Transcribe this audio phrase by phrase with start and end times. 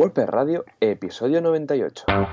[0.00, 2.04] WordPress Radio, episodio 98.
[2.08, 2.24] Muy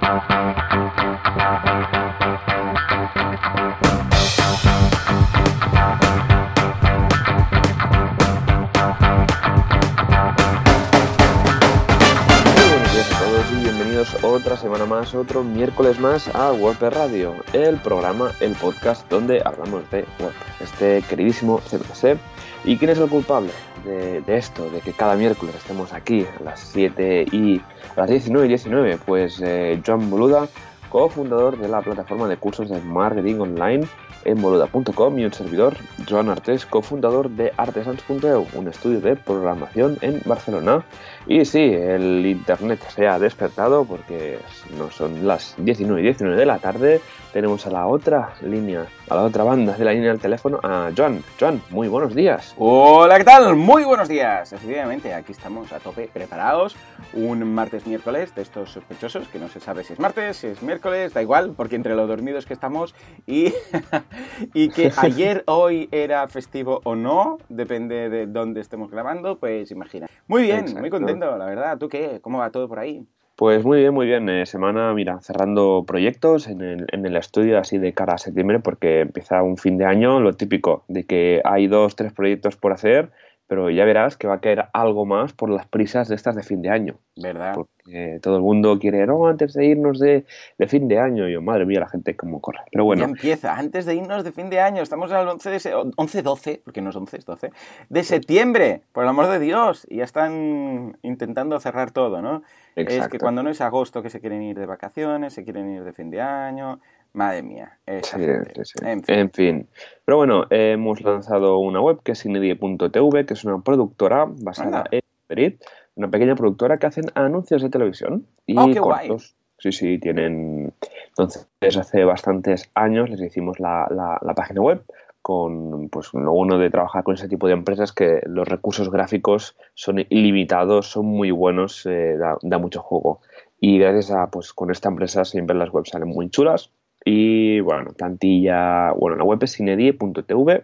[12.69, 17.35] buenos días a todos y bienvenidos otra semana más, otro miércoles más a WordPress Radio,
[17.51, 22.17] el programa, el podcast donde hablamos de WordPress, este queridísimo CMS.
[22.63, 23.51] ¿Y quién es el culpable
[23.87, 27.61] de, esto, de que cada miércoles estemos aquí a las 7 y
[27.95, 28.99] a las 19 y 19?
[29.05, 30.47] Pues eh, Joan Boluda,
[30.89, 33.87] cofundador de la plataforma de cursos de marketing online
[34.25, 35.77] en boluda.com y un servidor,
[36.07, 40.83] Joan Artes, cofundador de artesans.eu, un estudio de programación en Barcelona.
[41.27, 44.39] Y sí, el internet se ha despertado porque
[44.77, 47.01] no son las 19 y 19 de la tarde.
[47.37, 50.89] Tenemos a la otra línea, a la otra banda de la línea del teléfono, a
[50.97, 51.23] Joan.
[51.39, 52.55] Joan, muy buenos días.
[52.57, 53.55] Hola, ¿qué tal?
[53.55, 54.51] Muy buenos días.
[54.53, 56.75] Efectivamente, aquí estamos a tope, preparados.
[57.13, 60.63] Un martes, miércoles de estos sospechosos, que no se sabe si es martes, si es
[60.63, 62.95] miércoles, da igual, porque entre lo dormidos que estamos
[63.27, 63.53] y,
[64.55, 70.07] y que ayer, hoy era festivo o no, depende de dónde estemos grabando, pues imagina.
[70.25, 70.79] Muy bien, Exacto.
[70.79, 71.77] muy contento, la verdad.
[71.77, 72.19] ¿Tú qué?
[72.19, 73.05] ¿Cómo va todo por ahí?
[73.37, 74.27] Pues muy bien, muy bien.
[74.29, 78.59] Eh, semana, mira, cerrando proyectos en el, en el estudio así de cara a septiembre
[78.59, 82.71] porque empieza un fin de año, lo típico de que hay dos, tres proyectos por
[82.73, 83.11] hacer,
[83.47, 86.43] pero ya verás que va a caer algo más por las prisas de estas de
[86.43, 86.95] fin de año.
[87.15, 87.55] ¿Verdad?
[87.55, 90.25] Porque todo el mundo quiere, no, antes de irnos de,
[90.57, 91.27] de fin de año.
[91.27, 92.59] Y yo, madre mía, la gente cómo corre.
[92.71, 95.59] Pero bueno, Ya empieza, antes de irnos de fin de año, estamos al 11 de
[95.59, 97.51] se- 11, 12, porque no es 11, es 12,
[97.89, 102.43] de septiembre, por el amor de Dios, y ya están intentando cerrar todo, ¿no?
[102.75, 103.17] Es que exacto.
[103.19, 106.11] cuando no es agosto que se quieren ir de vacaciones, se quieren ir de fin
[106.11, 106.79] de año,
[107.13, 108.63] madre mía, Sí, gente.
[108.65, 108.85] sí, sí.
[108.85, 109.15] En fin.
[109.15, 109.67] En fin.
[110.05, 114.89] Pero bueno, hemos lanzado una web que es Inedie.tv, que es una productora basada Anda.
[114.91, 115.53] en Madrid,
[115.95, 119.07] una pequeña productora que hacen anuncios de televisión y Oh, qué guay.
[119.09, 119.35] cortos.
[119.59, 120.71] Sí, sí, tienen.
[121.09, 121.47] Entonces,
[121.77, 124.83] hace bastantes años les hicimos la, la- la página web
[125.23, 129.57] con pues lo bueno de trabajar con ese tipo de empresas que los recursos gráficos
[129.73, 133.19] son ilimitados, son muy buenos, eh, da, da mucho juego.
[133.59, 136.71] Y gracias a, pues con esta empresa siempre las webs salen muy chulas.
[137.09, 140.63] Y bueno, plantilla, bueno, la web es cinedie.tv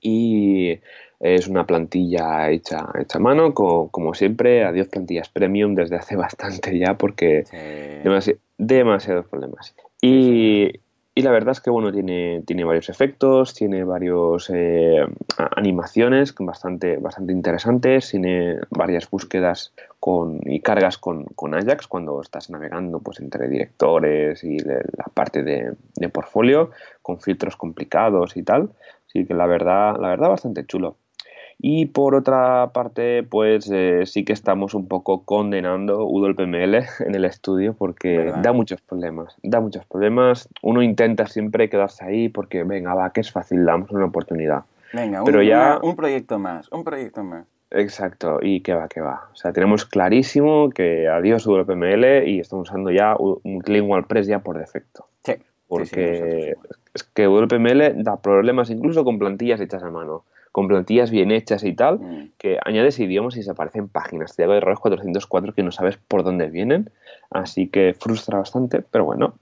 [0.00, 0.78] y
[1.20, 4.64] es una plantilla hecha, hecha a mano, co- como, siempre.
[4.64, 7.56] Adiós plantillas premium desde hace bastante ya porque Sí.
[8.02, 9.74] demasi- demasiados problemas.
[10.00, 10.70] Y,
[11.18, 15.04] y la verdad es que bueno, tiene, tiene varios efectos, tiene varios eh,
[15.56, 22.50] animaciones bastante, bastante interesantes, tiene varias búsquedas con, y cargas con, con Ajax cuando estás
[22.50, 26.70] navegando pues, entre directores y la parte de, de portfolio,
[27.02, 28.70] con filtros complicados y tal.
[29.08, 30.98] Así que la verdad, la verdad bastante chulo.
[31.60, 37.24] Y por otra parte, pues eh, sí que estamos un poco condenando UDOLPML en el
[37.24, 38.42] estudio porque ¿Verdad?
[38.42, 40.48] da muchos problemas, da muchos problemas.
[40.62, 44.62] Uno intenta siempre quedarse ahí porque, venga, va, que es fácil, damos una oportunidad.
[44.92, 47.44] Venga, un, Pero ya- una- un proyecto más, un proyecto más.
[47.70, 49.28] Exacto, y que va, que va.
[49.32, 54.38] O sea, tenemos clarísimo que adiós UDOLPML y estamos usando ya U- Multilingual Press ya
[54.38, 55.06] por defecto.
[55.24, 55.32] Sí.
[55.34, 60.22] sí, sí, Porque nosotros es que UDOLPML da problemas incluso con plantillas hechas a mano,
[60.58, 62.00] con plantillas bien hechas y tal.
[62.00, 62.30] Mm.
[62.36, 64.34] que añades idiomas y se aparecen páginas.
[64.34, 66.90] Te da errores 404 que no sabes por dónde vienen.
[67.30, 69.34] Así que frustra bastante, pero bueno.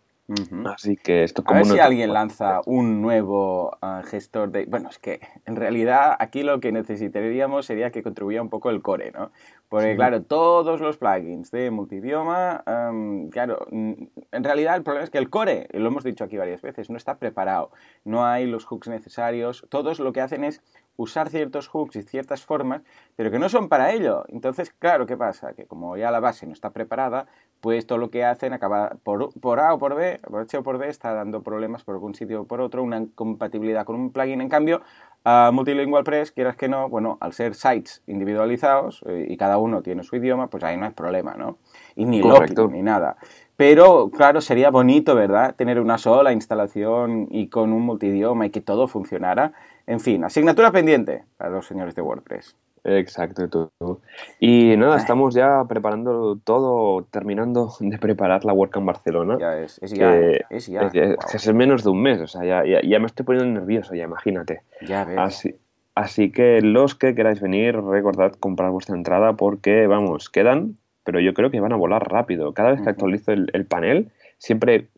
[0.64, 4.66] Así que esto A como ver no si alguien lanza un nuevo ah, gestor de...
[4.66, 8.82] Bueno, es que en realidad aquí lo que necesitaríamos sería que contribuya un poco el
[8.82, 9.30] core, ¿no?
[9.68, 9.96] Porque Sí.
[9.96, 15.30] claro, todos los plugins de multidioma, am, claro, en realidad el problema es que el
[15.30, 17.70] core, lo hemos dicho aquí varias veces, no está preparado,
[18.04, 20.62] no hay los hooks necesarios, todos lo que hacen es
[20.96, 22.82] usar ciertos hooks y ciertas formas,
[23.16, 24.24] pero que no son para ello.
[24.28, 25.52] Entonces, claro, ¿qué pasa?
[25.52, 27.26] Que como ya la base no está preparada,
[27.60, 30.62] pues todo lo que hacen acaba por, por A o por B, por H o
[30.62, 34.10] por B, está dando problemas por algún sitio o por otro, una incompatibilidad con un
[34.12, 34.40] plugin.
[34.40, 34.82] En cambio,
[35.24, 39.82] a Multilingual Press, quieras que no, bueno, al ser sites individualizados eh, y cada uno
[39.82, 41.58] tiene su idioma, pues ahí no hay problema, ¿no?
[41.96, 42.68] Y ni Correcto.
[42.68, 43.16] ni nada.
[43.56, 45.54] Pero, claro, sería bonito, ¿verdad?
[45.56, 49.52] Tener una sola instalación y con un multidioma y que todo funcionara.
[49.86, 52.54] En fin, asignatura pendiente para los señores de WordPress.
[52.86, 53.48] Exacto.
[53.48, 54.00] tú-.
[54.38, 59.36] Y nada, estamos ya preparando todo, terminando de preparar la WordCamp Barcelona.
[59.40, 60.16] Ya es, es ya,
[60.50, 60.82] es ya.
[60.92, 63.60] es, es en menos de un mes, o sea, ya, ya, ya me estoy poniendo
[63.60, 64.62] nervioso, ya imagínate.
[64.86, 65.18] Ya ves.
[65.18, 65.54] Así,
[65.94, 71.34] así que los que queráis venir, recordad comprar vuestra entrada porque, vamos, quedan, pero yo
[71.34, 72.52] creo que van a volar rápido.
[72.52, 74.88] Cada vez que actualizo el, el panel, siempre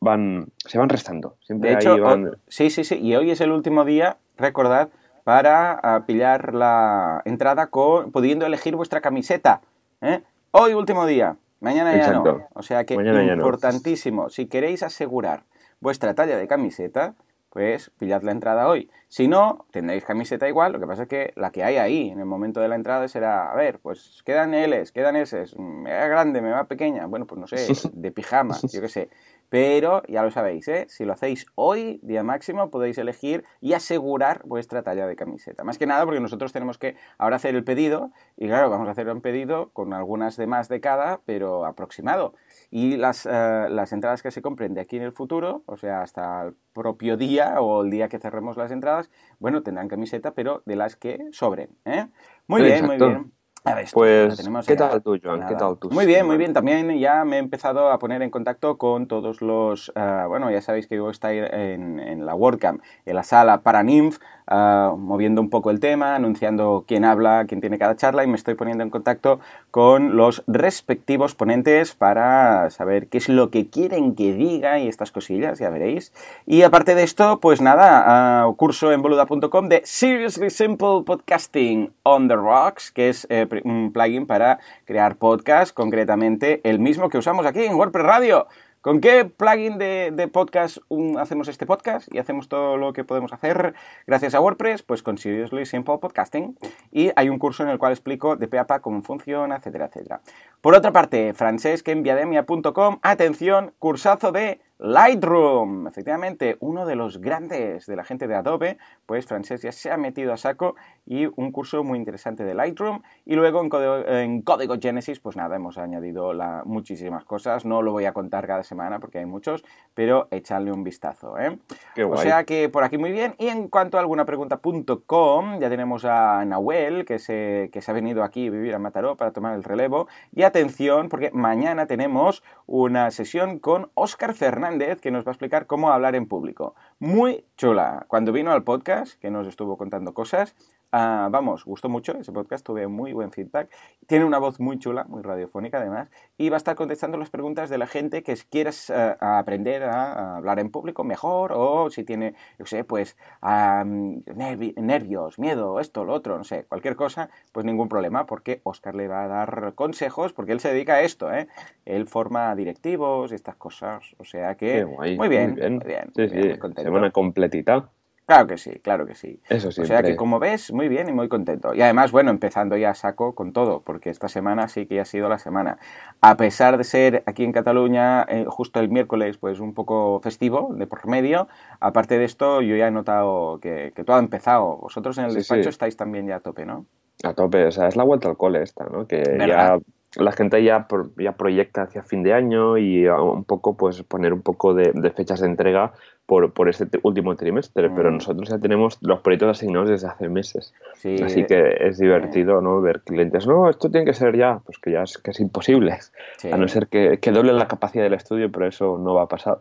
[0.00, 1.36] van, se van restando.
[1.40, 2.36] Siempre De hecho, van...
[2.48, 2.98] sí, sí, sí.
[3.00, 4.88] Y hoy es el último día, recordad,
[5.26, 9.60] para ah, pillar la entrada con, pudiendo elegir vuestra camiseta.
[10.00, 10.22] ¿eh?
[10.52, 12.38] Hoy último día, mañana ya Exacto.
[12.38, 12.48] no.
[12.54, 13.32] O sea que Mañana no.
[13.32, 15.42] importantísimo, si queréis asegurar
[15.80, 17.16] vuestra talla de camiseta,
[17.50, 18.88] pues pillad la entrada hoy.
[19.08, 22.20] Si no, tendréis camiseta igual, lo que pasa es que la que hay ahí en
[22.20, 26.06] el momento de la entrada será, a ver, pues quedan L's, quedan S, me va
[26.06, 27.56] grande, me va pequeña, bueno, pues no sé,
[27.94, 29.08] de pijama, yo qué sé.
[29.48, 30.86] Pero ya lo sabéis, ¿eh?
[30.88, 35.64] si lo hacéis hoy, día máximo, podéis elegir y asegurar vuestra talla de camiseta.
[35.64, 38.92] Más que nada porque nosotros tenemos que ahora hacer el pedido y claro, vamos a
[38.92, 42.34] hacer un pedido con algunas de más de cada, pero aproximado.
[42.70, 46.02] Y las, eh, las entradas que se compren de aquí en el futuro, o sea,
[46.02, 50.62] hasta el propio día o el día que cerremos las entradas, bueno, tendrán camiseta, pero
[50.66, 51.70] de las que sobren.
[51.84, 52.06] ¿eh?
[52.46, 53.04] Muy bien, Exacto.
[53.04, 53.35] muy bien.
[53.66, 55.44] A ver, Pues, ¿qué tal tú, Joan?
[55.48, 55.90] ¿Qué tal tú?
[55.90, 56.52] Muy bien, muy bien.
[56.52, 59.90] También ya me he empezado a poner en contacto con todos los...
[59.96, 63.82] ah, bueno, ya sabéis que yo estoy en, en la WordCamp, en la sala para
[63.82, 68.26] NIMF, ah, moviendo un poco el tema, anunciando quién habla, quién tiene cada charla y
[68.26, 69.40] me estoy poniendo en contacto
[69.70, 75.12] con los respectivos ponentes para saber qué es lo que quieren que diga y estas
[75.12, 76.12] cosillas, ya veréis.
[76.46, 82.28] Y aparte de esto, pues nada, ah, curso en boluda.com de Seriously Simple Podcasting on
[82.28, 87.46] the Rocks, que es eh, un plugin para crear podcast, concretamente el mismo que usamos
[87.46, 88.46] aquí en WordPress Radio.
[88.86, 90.78] ¿Con qué plugin de, podcast
[91.18, 93.74] hacemos este podcast y hacemos todo lo que podemos hacer
[94.06, 94.84] gracias a WordPress?
[94.84, 96.56] Pues con Seriously Simple Podcasting.
[96.92, 99.86] Y hay un curso en el cual explico de pe a pa cómo funciona, etcétera,
[99.86, 100.20] etcétera.
[100.60, 105.86] Por otra parte, francesquenviademia.com, atención, cursazo de Lightroom.
[105.86, 109.96] Efectivamente, uno de los grandes de la gente de Adobe, pues Francesc ya se ha
[109.96, 110.76] metido a saco
[111.06, 113.02] y un curso muy interesante de Lightroom.
[113.24, 117.64] Y luego en código, en código Genesis, pues nada, hemos añadido la- muchísimas cosas.
[117.64, 119.64] No lo voy a contar cada semana porque hay muchos,
[119.94, 121.38] pero echadle un vistazo.
[121.38, 121.58] ¿eh?
[121.94, 122.22] Qué O guay.
[122.26, 123.34] sea que por aquí muy bien.
[123.38, 128.22] Y en cuanto a algunapregunta.com, ya tenemos a Nahuel, que se, que se ha venido
[128.22, 130.08] aquí a vivir a Mataró para tomar el relevo.
[130.34, 134.65] Y atención, porque mañana tenemos una sesión con Óscar Fernández,
[135.00, 136.74] que nos va a explicar cómo hablar en público.
[136.98, 138.04] Muy chula.
[138.08, 140.54] Cuando vino al podcast, que nos estuvo contando cosas,
[140.92, 143.68] ah, vamos, gustó mucho ese podcast, tuve muy buen feedback.
[144.06, 147.68] Tiene una voz muy chula, muy radiofónica además, y va a estar contestando las preguntas
[147.70, 152.04] de la gente que quieres eh, aprender a, a hablar en público mejor o si
[152.04, 157.64] tiene, yo sé, pues nervi- nervios, miedo, esto, lo otro, no sé, cualquier cosa, pues
[157.66, 161.32] ningún problema porque Oscar le va a dar consejos porque él se dedica a esto,
[161.32, 161.48] ¿eh?
[161.84, 165.16] Él forma directivos y estas cosas, o sea que guay.
[165.16, 165.74] muy bien, Muy bien.
[165.76, 166.48] muy bien, Sí, muy bien, sí.
[166.48, 166.88] muy contento.
[166.88, 167.88] Semana completita.
[168.26, 169.40] Claro que sí, claro que sí.
[169.48, 169.86] Eso O siempre.
[169.86, 171.74] sea que como ves, muy bien y muy contento.
[171.74, 175.04] Y además, bueno, empezando ya a saco con todo, porque esta semana sí que ha
[175.04, 175.78] sido la semana.
[176.20, 180.70] A pesar de ser aquí en Cataluña eh, justo el miércoles, pues un poco festivo,
[180.74, 181.46] de por medio,
[181.78, 184.76] aparte de esto, yo ya he notado que, que todo ha empezado.
[184.78, 185.68] Vosotros en el Sí, despacho sí.
[185.70, 186.86] estáis también ya a tope, ¿no?
[187.24, 189.06] A tope, o sea, es la vuelta al cole esta, ¿no?
[189.06, 189.46] Que ¿Verdad?
[189.46, 189.78] ya
[190.16, 194.02] la gente ya, pro- ya proyecta hacia fin de año y a un poco, pues,
[194.02, 195.92] poner un poco de, de fechas de entrega
[196.26, 198.14] por, por este te- último trimestre, pero Mm.
[198.14, 200.74] nosotros ya tenemos los proyectos asignados desde hace meses.
[200.94, 202.80] Sí, Así que es divertido, ¿no?
[202.80, 205.96] Ver clientes, no, esto tiene que ser ya, pues que ya es, que es imposible,
[206.38, 206.50] sí.
[206.50, 209.28] a no ser que, que doble la capacidad del estudio, pero eso no va a
[209.28, 209.58] pasar.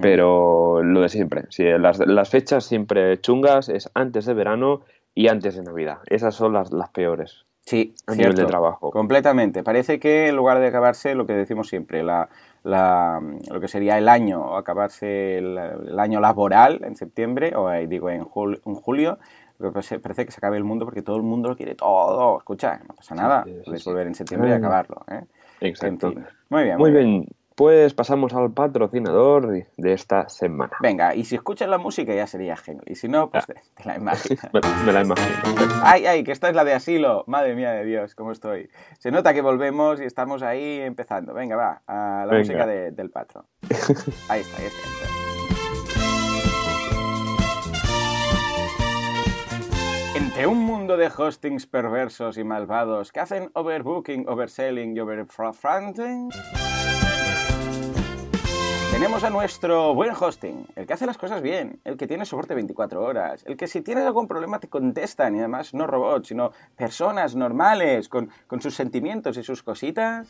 [0.00, 4.82] Pero lo de siempre, sí, las, las fechas siempre chungas es antes de verano
[5.14, 5.98] y antes de Navidad.
[6.06, 8.46] Esas son las, las peores Sí, nivel de cierto.
[8.46, 8.90] trabajo.
[8.92, 9.64] Completamente.
[9.64, 12.28] Parece que en lugar de acabarse lo que decimos siempre, la,
[12.62, 17.70] la- lo que sería el año, o acabarse el, el año laboral en septiembre, o
[17.72, 19.18] eh, digo en, jul- en julio,
[20.00, 22.38] parece, que se acabe el mundo porque todo el mundo lo quiere todo.
[22.38, 23.44] Escucha, no pasa nada.
[23.44, 25.04] sí, volver en septiembre y acabarlo.
[25.10, 25.24] ¿eh?
[25.60, 26.06] Exacto.
[26.06, 26.26] En fin.
[26.48, 26.78] Muy bien.
[26.78, 27.26] Muy bien,
[27.56, 30.72] pues pasamos al patrocinador de esta semana.
[30.80, 32.84] Venga, y si escuchas la música ya sería genial.
[32.86, 34.50] Y si no, pues te, te la imaginas.
[34.52, 35.36] Me, me la imagino.
[35.82, 37.24] Ay, ay, que esta es la de asilo.
[37.26, 38.68] Madre mía de Dios, cómo estoy.
[38.98, 41.32] Se nota que volvemos y estamos ahí empezando.
[41.32, 42.38] Venga, va, a la Venga.
[42.38, 43.46] música de- del patrón.
[44.28, 44.58] Ahí está.
[44.58, 45.06] ahí está.
[50.14, 56.30] Entre un mundo de hostings perversos y malvados que hacen overbooking, overselling y overfronting,
[58.96, 62.54] tenemos a nuestro buen hosting, el que hace las cosas bien, el que tiene soporte
[62.54, 66.52] 24 horas, el que si tienes algún problema te contestan y además no robots, sino
[66.76, 70.28] personas normales con, con sus sentimientos y sus cositas.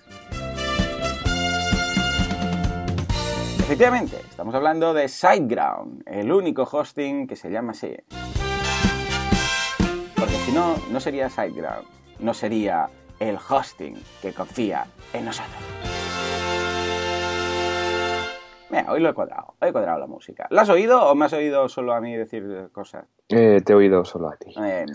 [3.61, 7.95] Efectivamente, estamos hablando de SiteGround, el único hosting que se llama así.
[10.17, 11.87] Porque si no, no sería SiteGround,
[12.19, 12.89] no sería
[13.21, 15.96] el hosting que confía en nosotros.
[18.69, 20.49] Mira, hoy lo he cuadrado, he cuadrado la música.
[20.51, 23.07] ¿La has oído o me has oído solo a mí decir cosas?
[23.29, 24.53] Eh, te he oído solo a ti.
[24.61, 24.87] Eh,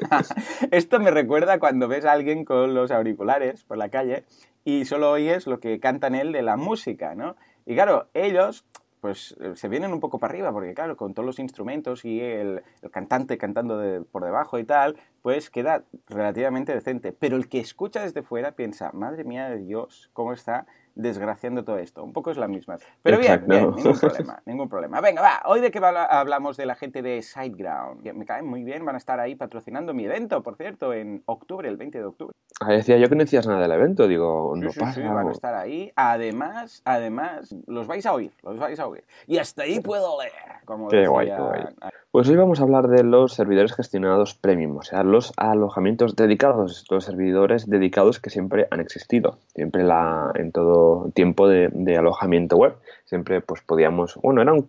[0.70, 4.24] Esto me recuerda cuando ves a alguien con los auriculares por la calle
[4.64, 7.34] y solo oyes lo que cantan él de la música, ¿no?
[7.66, 8.64] Y claro, ellos
[9.00, 12.62] pues se vienen un poco para arriba, porque claro, con todos los instrumentos y el,
[12.82, 17.12] el cantante cantando de, por debajo y tal, pues queda relativamente decente.
[17.12, 21.78] Pero el que escucha desde fuera piensa, madre mía de Dios, ¿cómo está desgraciando todo
[21.78, 22.02] esto.
[22.02, 22.76] Un poco es la misma.
[23.02, 25.00] Pero bien, bien, ningún problema, ningún problema.
[25.00, 28.02] Venga, va, hoy de qué hablamos de la gente de Sideground.
[28.14, 31.68] Me caen muy bien, van a estar ahí patrocinando mi evento, por cierto, en octubre,
[31.68, 32.34] el 20 de octubre.
[32.60, 34.94] Ah, decía yo que no decías nada del evento, digo, no sí, pasa.
[34.94, 35.92] Sí, van a estar ahí.
[35.96, 39.04] Además, además, los vais a oír, los vais a oír.
[39.26, 40.32] Y hasta ahí puedo leer,
[40.64, 41.10] como qué decía...
[41.10, 41.64] guay, qué guay.
[42.12, 46.84] Pues hoy vamos a hablar de los servidores gestionados premium, o sea, los alojamientos dedicados,
[46.90, 52.74] los servidores dedicados que siempre han existido, siempre la, en todo tiempo de, alojamiento web,
[53.04, 54.68] siempre pues podíamos, bueno, eran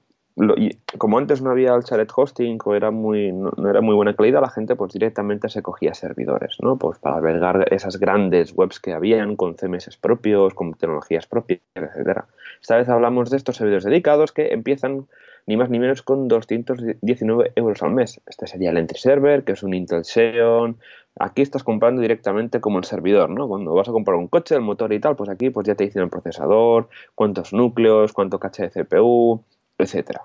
[1.00, 4.16] como antes no había el shared hosting o era muy, no, no, era muy buena
[4.16, 6.78] calidad, la gente pues directamente se cogía servidores, ¿no?
[6.78, 12.28] Pues para albergar esas grandes webs que habían con CMS propios, con tecnologías propias, etcétera.
[12.62, 15.08] Esta vez hablamos de estos servidores dedicados que empiezan
[15.48, 18.22] ni más ni menos con 219 euros al mes.
[18.26, 20.78] Este sería el entry server, que es un Intel Xeon.
[21.20, 23.48] Aquí estás comprando directamente como el servidor, ¿no?
[23.48, 25.84] Cuando vas a comprar un coche, el motor y tal, pues aquí pues ya te
[25.84, 29.44] dicen el procesador, cuántos núcleos, cuánto caché de CPU,
[29.78, 30.22] etcétera.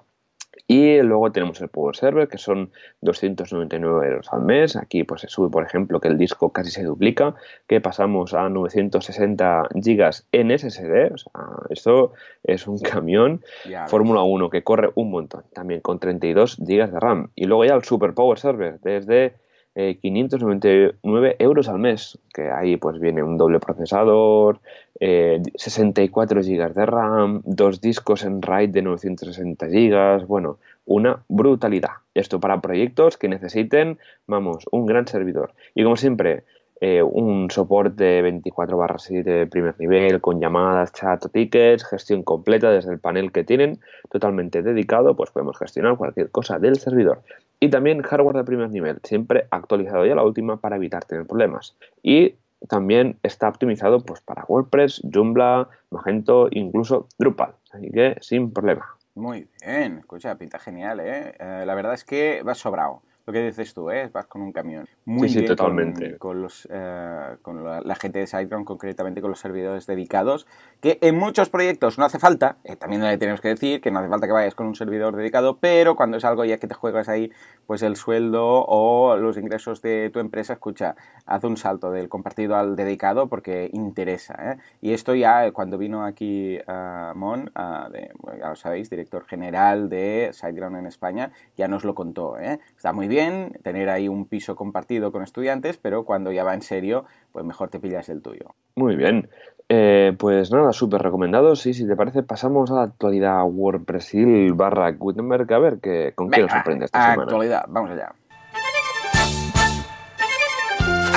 [0.69, 2.71] Y luego tenemos el Power Server, que son
[3.03, 4.75] 299 euros al mes.
[4.77, 7.35] Aquí pues se sube, por ejemplo, que el disco casi se duplica,
[7.69, 11.13] que pasamos a 960 gigas en SSD.
[11.13, 11.33] O sea,
[11.71, 13.43] esto es un camión.
[13.87, 17.31] Fórmula 1 que corre un montón, también con 32 gigas de RAM.
[17.37, 19.35] Y luego ya el Super Power Server, desde
[19.79, 24.59] eh, 599 euros al mes, que ahí pues viene un doble procesador,
[25.01, 30.57] eh, 64 GB de RAM, dos discos en RAID de 960 GB, bueno,
[30.87, 31.91] una brutalidad.
[32.15, 35.53] Esto para proyectos que necesiten, vamos, un gran servidor.
[35.75, 36.45] Y como siempre,
[36.81, 42.23] eh, un soporte 24 barra 7 de primer nivel con llamadas, chat o tickets, gestión
[42.23, 43.81] completa desde el panel que tienen,
[44.11, 47.23] totalmente dedicado, pues podemos gestionar cualquier cosa del servidor.
[47.61, 51.75] Y también hardware de primer nivel, siempre actualizado ya la última para evitar tener problemas.
[52.03, 52.35] Y
[52.69, 57.55] también está optimizado pues, para WordPress, Joomla, Magento, incluso Drupal.
[57.73, 58.87] Así que sin problema.
[59.15, 61.35] Muy bien, escucha, pinta genial, ¿eh?
[61.39, 64.09] eh la verdad es que vas sobrado lo que dices tú, ¿eh?
[64.13, 64.89] vas con un camión.
[65.05, 66.17] Muy sí, bien sí, totalmente.
[66.17, 70.47] Con, con los, eh, con la, la, gente de SiteGround, concretamente con los servidores dedicados,
[70.81, 73.99] que en muchos proyectos no hace falta, eh, también le tenemos que decir que no
[73.99, 76.75] hace falta que vayas con un servidor dedicado, pero cuando es algo ya que te
[76.75, 77.33] juegas ahí,
[77.67, 80.95] pues el sueldo o los ingresos de tu empresa, escucha,
[81.27, 84.53] haz un salto del compartido al dedicado porque interesa.
[84.53, 84.57] ¿eh?
[84.81, 89.89] Y esto ya cuando vino aquí uh, Mon, uh, de, ya lo sabéis, director general
[89.89, 92.39] de SiteGround en España, ya nos lo contó.
[92.39, 92.61] ¿eh?
[92.77, 96.53] Está muy bien bien tener ahí un piso compartido con estudiantes, pero cuando ya va
[96.53, 98.55] en serio, pues mejor te pillas el tuyo.
[98.75, 99.31] Muy bien.
[99.71, 101.57] Eh, pues nada, súper recomendado.
[101.57, 105.51] Sí, si te parece, pasamos a la actualidad WordPressil barra Gutenberg.
[105.51, 107.63] A ver que, con qué nos sorprende esta actualidad, semana.
[107.63, 108.15] Actualidad, vamos allá.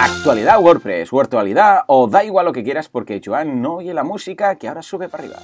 [0.02, 4.56] Actualidad WordPress, virtualidad o da igual lo que quieras porque Joan no oye la música
[4.56, 5.40] que ahora sube para arriba.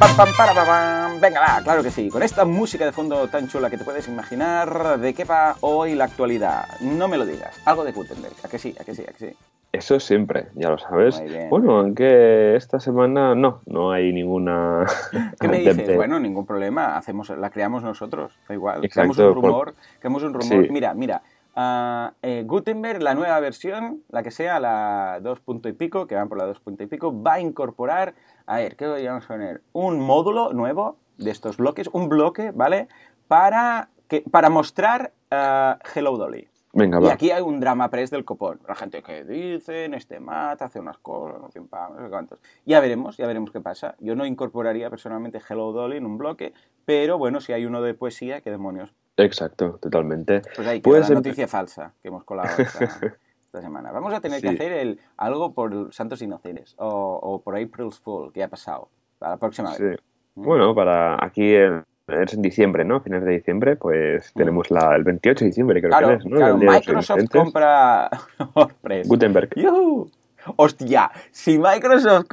[0.00, 1.20] Pam, pam, para, pam, pam.
[1.20, 2.08] Venga, va, claro que sí.
[2.08, 5.94] Con esta música de fondo tan chula que te puedes imaginar, ¿de qué va hoy
[5.94, 6.64] la actualidad?
[6.80, 7.60] No me lo digas.
[7.66, 8.34] Algo de Gutenberg.
[8.42, 8.74] ¿A que sí?
[8.80, 9.02] ¿A que sí?
[9.02, 9.36] ¿A que sí?
[9.72, 11.22] Eso siempre, ya lo sabes.
[11.50, 14.86] Bueno, aunque esta semana no, no hay ninguna.
[15.38, 15.94] ¿Qué me dices?
[15.94, 16.96] Bueno, ningún problema.
[16.96, 18.32] Hacemos, la creamos nosotros.
[18.48, 18.82] Da igual.
[18.82, 19.52] Exacto, creamos un rumor.
[19.52, 19.74] Por...
[19.98, 20.64] Creamos un rumor.
[20.64, 20.72] Sí.
[20.72, 21.20] Mira, mira.
[21.54, 26.14] Uh, eh, Gutenberg, la nueva versión, la que sea, la 2 punto y pico, que
[26.14, 28.14] van por la 2 punto y pico, va a incorporar,
[28.50, 29.62] a ver, ¿qué a poner?
[29.72, 32.88] Un módulo nuevo de estos bloques, un bloque, ¿vale?
[33.28, 36.48] Para, que, para mostrar uh, Hello Dolly.
[36.72, 37.12] Venga, y va.
[37.12, 38.58] aquí hay un drama press del copón.
[38.66, 41.60] La gente que dice, este mata, hace unas cosas, no sé,
[42.10, 42.40] cuántos.
[42.66, 43.94] Ya veremos, ya veremos qué pasa.
[44.00, 46.52] Yo no incorporaría personalmente Hello Dolly en un bloque,
[46.84, 48.92] pero bueno, si hay uno de poesía, qué demonios.
[49.16, 50.42] Exacto, totalmente.
[50.56, 52.98] Pues ahí queda la noticia falsa que hemos colado esta,
[53.52, 53.90] esta semana.
[53.90, 54.46] Vamos a tener Sí.
[54.46, 58.88] que hacer el, algo por Santos Inocentes o, o por April's Fool, que ha pasado.
[59.18, 59.82] Para la próxima Sí.
[59.82, 59.98] vez.
[60.36, 63.00] Bueno, para aquí en, es en diciembre, ¿no?
[63.00, 66.36] Finales de diciembre, pues tenemos la, el 28 de diciembre, creo Claro, que es, ¿no?
[66.36, 68.08] claro El Día de los Microsoft compra
[68.54, 69.08] WordPress.
[69.08, 69.50] Gutenberg.
[69.56, 70.08] ¡Yuhu!
[70.56, 72.26] Hostia, si Microsoft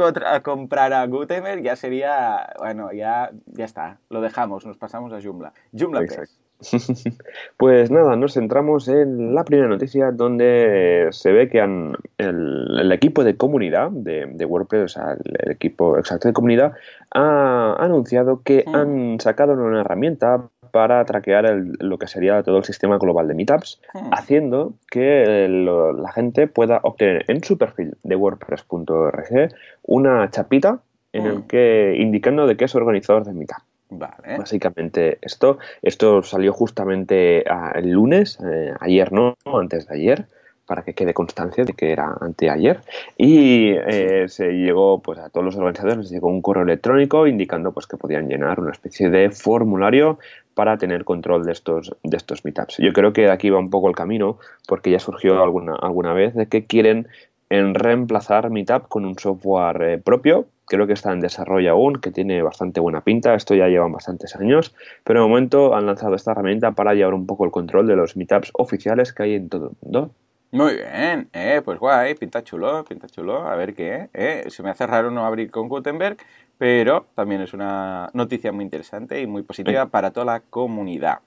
[0.44, 5.54] comprara Gutenberg ya sería, bueno, ya, ya está, lo dejamos, nos pasamos a Joomla.
[5.72, 6.48] Joomla Exacto.
[7.58, 13.24] Pues nada, nos centramos en la primera noticia donde se ve que han, el, equipo
[13.24, 16.74] de comunidad de, WordPress, o sea, el, equipo exacto de comunidad,
[17.12, 18.76] ha anunciado que mm.
[18.76, 21.46] han sacado una herramienta para traquear
[21.80, 24.10] lo que sería todo el sistema global de Meetups, mm.
[24.12, 30.80] haciendo que la gente pueda obtener en su perfil de WordPress.org una chapita
[31.14, 31.48] en el mm.
[31.48, 33.64] que indicando de qué es organizador de Meetup.
[33.90, 34.38] Vale.
[34.38, 40.26] Básicamente esto, esto salió justamente ah, el lunes, eh, ayer no, antes de ayer,
[40.68, 42.82] para que quede constancia de que era anteayer.
[43.18, 47.72] Y eh, se llegó pues a todos los organizadores, les llegó un correo electrónico indicando
[47.72, 50.20] pues que podían llenar una especie de formulario
[50.54, 52.78] para tener control de estos, de estos meetups.
[52.78, 56.36] Yo creo que aquí va un poco el camino, porque ya surgió alguna, alguna vez
[56.36, 57.08] de que quieren
[57.50, 62.12] en reemplazar Meetup con un software eh, propio creo que está en desarrollo aún, que
[62.12, 66.32] tiene bastante buena pinta, esto ya llevan bastantes años, pero de momento han lanzado esta
[66.32, 69.70] herramienta para llevar un poco el control de los meetups oficiales que hay en todo
[69.70, 70.12] el mundo.
[70.52, 74.70] Muy bien, eh, pues guay, pinta chulo, pinta chulo, a ver qué, eh, se me
[74.70, 76.16] hace raro no abrir con Gutenberg,
[76.58, 81.20] pero también es una noticia muy interesante y muy positiva para toda la comunidad.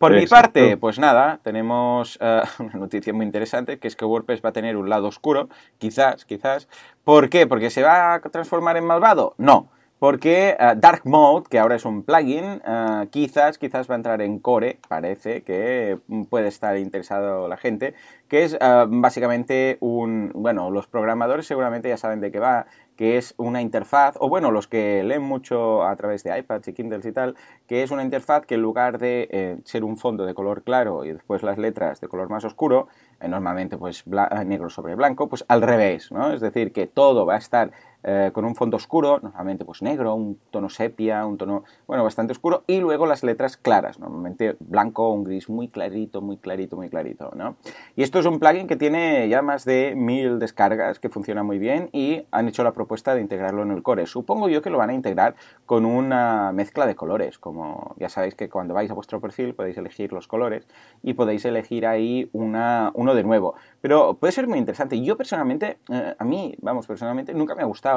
[0.00, 4.44] Por mi parte, pues nada, tenemos eh, una noticia muy interesante, que es que WordPress
[4.44, 6.68] va a tener un lado oscuro, quizás, quizás.
[7.04, 7.46] ¿Por qué?
[7.46, 9.34] ¿Porque se va a transformar en malvado?
[9.38, 9.68] No.
[10.00, 14.22] Porque eh, Dark Mode, que ahora es un plugin, eh, quizás, quizás va a entrar
[14.22, 15.98] en Core, parece que
[16.30, 17.94] puede estar interesado la gente,
[18.26, 22.66] que es básicamente un, bueno, los programadores seguramente ya saben de qué va,
[23.00, 26.74] que es una interfaz, o bueno, los que leen mucho a través de iPads y
[26.74, 27.34] Kindles y tal,
[27.66, 31.06] que es una interfaz que en lugar de eh, ser un fondo de color claro
[31.06, 32.88] y después las letras de color más oscuro,
[33.18, 36.30] eh, normalmente pues negro sobre blanco, pues al revés, ¿no?
[36.30, 40.14] Es decir, que todo va a estar eh, con un fondo oscuro, normalmente pues negro,
[40.14, 45.12] un tono sepia, un tono, bueno, bastante oscuro, y luego las letras claras, normalmente blanco,
[45.12, 47.56] un gris muy clarito, muy clarito, muy clarito, ¿no?
[47.96, 51.58] Y esto es un plugin que tiene ya más de mil descargas, que funciona muy
[51.58, 54.06] bien, y han hecho la propuesta de integrarlo en el core.
[54.06, 55.34] Supongo yo que lo van a integrar
[55.66, 59.76] con una mezcla de colores, como ya sabéis que cuando vais a vuestro perfil podéis
[59.76, 60.66] elegir los colores
[61.02, 63.54] y podéis elegir ahí una, uno de nuevo.
[63.80, 65.00] Pero puede ser muy interesante.
[65.02, 67.89] Yo personalmente, eh, a mí, vamos, personalmente nunca me ha gustado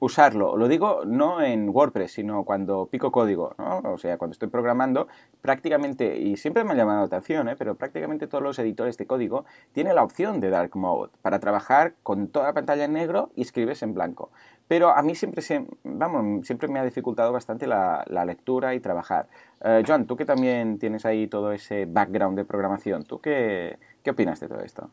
[0.00, 0.56] usarlo.
[0.56, 3.54] Lo digo no en WordPress, sino cuando pico código.
[3.84, 5.08] O sea, cuando estoy programando,
[5.40, 7.56] prácticamente, y siempre me ha llamado la atención, ¿eh?
[7.56, 11.94] pero prácticamente todos los editores de código tienen la opción de Dark Mode para trabajar
[12.02, 14.30] con toda la pantalla en negro y escribes en blanco.
[14.68, 15.42] Pero a mí siempre,
[15.82, 19.28] vamos, siempre me ha dificultado bastante la, lectura y trabajar.
[19.62, 24.10] Eh, Joan, tú que también tienes ahí todo ese background de programación, ¿tú qué, qué
[24.10, 24.90] opinas de todo esto?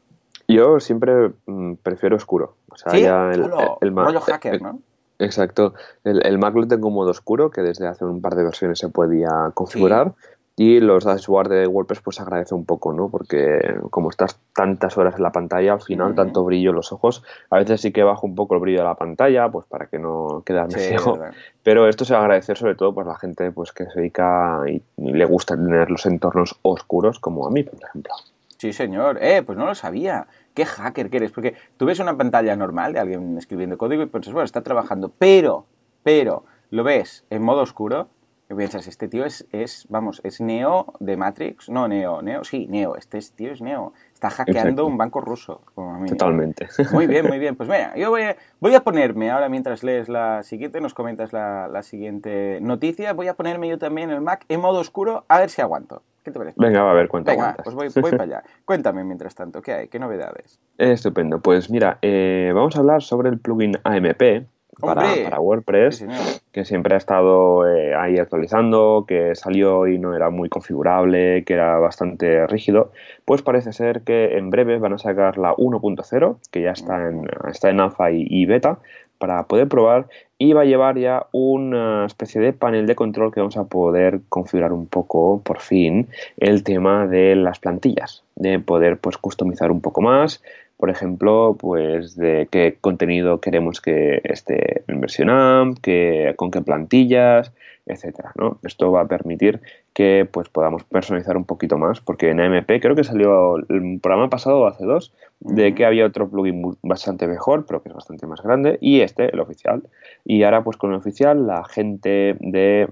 [0.49, 2.55] Yo siempre mm, prefiero oscuro.
[2.69, 3.49] O sea, ya el,
[3.81, 4.79] el, rollo hacker, ¿no?
[5.19, 5.75] Exacto.
[6.03, 8.79] El, el, Mac lo tengo en modo oscuro, que desde hace un par de versiones
[8.79, 10.13] se podía configurar.
[10.55, 13.09] Y los dashboards de WordPress pues agradece un poco, ¿no?
[13.09, 17.23] Porque como estás tantas horas en la pantalla, al final tanto brillo en los ojos,
[17.49, 19.99] a veces sí que bajo un poco el brillo de la pantalla, pues para que
[19.99, 21.17] no quedarme ciego.
[21.63, 25.13] Pero esto se agradece sobre todo pues la gente pues que se dedica y, y
[25.13, 28.13] le gusta tener los entornos oscuros, como a mí, por ejemplo.
[28.59, 29.19] Sí, señor.
[29.21, 30.27] Eh, pues no lo sabía.
[30.53, 31.31] ¿Qué hacker que eres?
[31.31, 35.13] Porque tú ves una pantalla normal de alguien escribiendo código y piensas, bueno, está trabajando,
[35.17, 35.65] pero,
[36.03, 38.09] pero, lo ves en modo oscuro
[38.49, 41.69] y piensas, este tío es, es, vamos, es Neo de Matrix.
[41.69, 42.97] No, Neo, Neo, sí, Neo.
[42.97, 43.93] Este tío es Neo.
[44.13, 45.61] Está hackeando un banco ruso.
[45.73, 46.09] Como a mí.
[46.09, 46.67] Totalmente.
[46.91, 47.55] Muy bien, muy bien.
[47.55, 51.31] Pues mira, yo voy a, voy a ponerme, ahora mientras lees la siguiente, nos comentas
[51.31, 55.39] la, la siguiente noticia, voy a ponerme yo también el Mac en modo oscuro a
[55.39, 56.03] ver si aguanto.
[56.29, 56.61] ¿Qué te parece?
[56.61, 57.31] Venga, va a ver, cuenta.
[57.31, 58.43] Venga, pues voy, voy para allá.
[58.65, 59.87] Cuéntame mientras tanto, ¿qué hay?
[59.87, 60.59] ¿Qué novedades?
[60.77, 61.39] Estupendo.
[61.39, 64.45] Pues mira, eh, vamos a hablar sobre el plugin AMP
[64.79, 66.05] para, para WordPress,
[66.51, 71.53] que siempre ha estado eh, ahí actualizando, que salió y no era muy configurable, que
[71.55, 72.91] era bastante rígido.
[73.25, 77.27] Pues parece ser que en breve van a sacar la 1.0, que ya está en,
[77.49, 78.77] está en alfa y beta,
[79.19, 80.07] para poder probar
[80.39, 84.21] y va a llevar ya una especie de panel de control que vamos a poder
[84.29, 89.81] configurar un poco por fin el tema de las plantillas, de poder pues customizar un
[89.81, 90.41] poco más,
[90.79, 96.61] por ejemplo, pues de qué contenido queremos que esté en versión AMP, que, con qué
[96.61, 97.51] plantillas,
[97.85, 98.59] etcétera, ¿no?
[98.63, 99.59] Esto va a permitir
[99.93, 104.29] que pues podamos personalizar un poquito más, porque en AMP creo que salió el programa
[104.29, 105.11] pasado hace dos,
[105.41, 109.33] de que había otro plugin bastante mejor, pero que es bastante más grande, y este,
[109.33, 109.83] el oficial.
[110.23, 112.87] Y ahora pues con el oficial, la gente de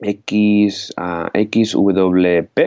[0.00, 2.58] X, XWP,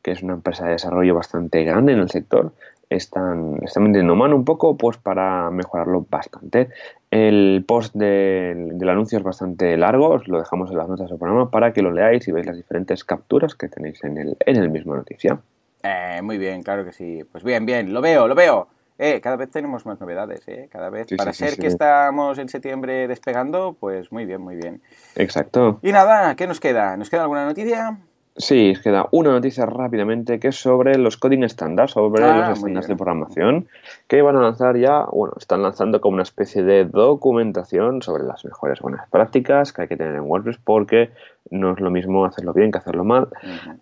[0.00, 2.52] que es una empresa de desarrollo bastante grande en el sector,
[2.90, 6.68] están, están metiendo mano un poco pues para mejorarlo bastante.
[7.10, 11.18] El post del, del anuncio es bastante largo, os lo dejamos en las notas del
[11.18, 14.56] programa para que lo leáis y veáis las diferentes capturas que tenéis en el, en
[14.56, 15.38] el mismo noticia.
[15.82, 17.22] Eh, muy bien, claro que sí.
[17.30, 18.68] Pues bien, bien, lo veo, lo veo.
[18.98, 20.68] Eh, cada vez tenemos más novedades, ¿eh?
[20.72, 21.06] Cada vez.
[21.08, 21.60] Sí, Para sí, ser sí.
[21.60, 24.80] que estamos en septiembre despegando, pues muy bien, muy bien.
[25.16, 25.78] Exacto.
[25.82, 26.96] Y nada, ¿qué nos queda?
[26.96, 27.98] ¿Nos queda alguna noticia?
[28.38, 32.86] Sí, queda una noticia rápidamente que es sobre los coding standards, sobre Ah, los estándares
[32.86, 33.68] de programación,
[34.08, 38.44] que van a lanzar ya, bueno, están lanzando como una especie de documentación sobre las
[38.44, 41.10] mejores buenas prácticas que hay que tener en WordPress, porque
[41.50, 43.28] no es lo mismo hacerlo bien que hacerlo mal.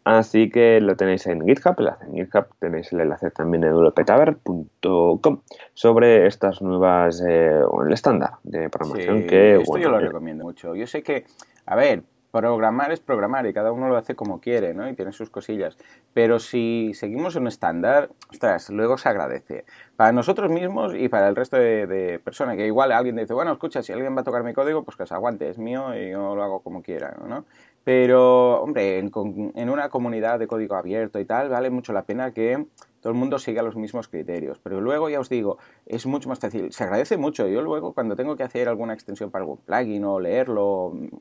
[0.04, 1.74] Así que lo tenéis en GitHub,
[2.06, 5.40] en GitHub, tenéis el enlace también en wptaver.com
[5.72, 9.98] sobre estas nuevas, eh, o el estándar de programación Sí, que, esto bueno, yo lo
[9.98, 10.76] recomiendo mucho.
[10.76, 11.24] Yo sé que,
[11.66, 12.02] a ver,
[12.34, 14.88] programar es programar y cada uno lo hace como quiere, ¿no?
[14.88, 15.78] Y tiene sus cosillas.
[16.12, 19.64] Pero si seguimos un estándar, ostras, luego se agradece.
[19.94, 23.52] Para nosotros mismos y para el resto de, de personas, que igual alguien dice, bueno,
[23.52, 26.10] escucha, si alguien va a tocar mi código, pues que se aguante, es mío y
[26.10, 27.44] yo lo hago como quiera, ¿no?
[27.84, 32.66] Pero, hombre, en, una comunidad de código abierto y tal, vale mucho la pena que
[33.04, 34.58] todo el mundo siga los mismos criterios.
[34.60, 36.72] Pero luego, ya os digo, es mucho más fácil.
[36.72, 37.46] Se agradece mucho.
[37.46, 40.64] Yo luego, cuando tengo que hacer alguna extensión para algún plugin o leerlo,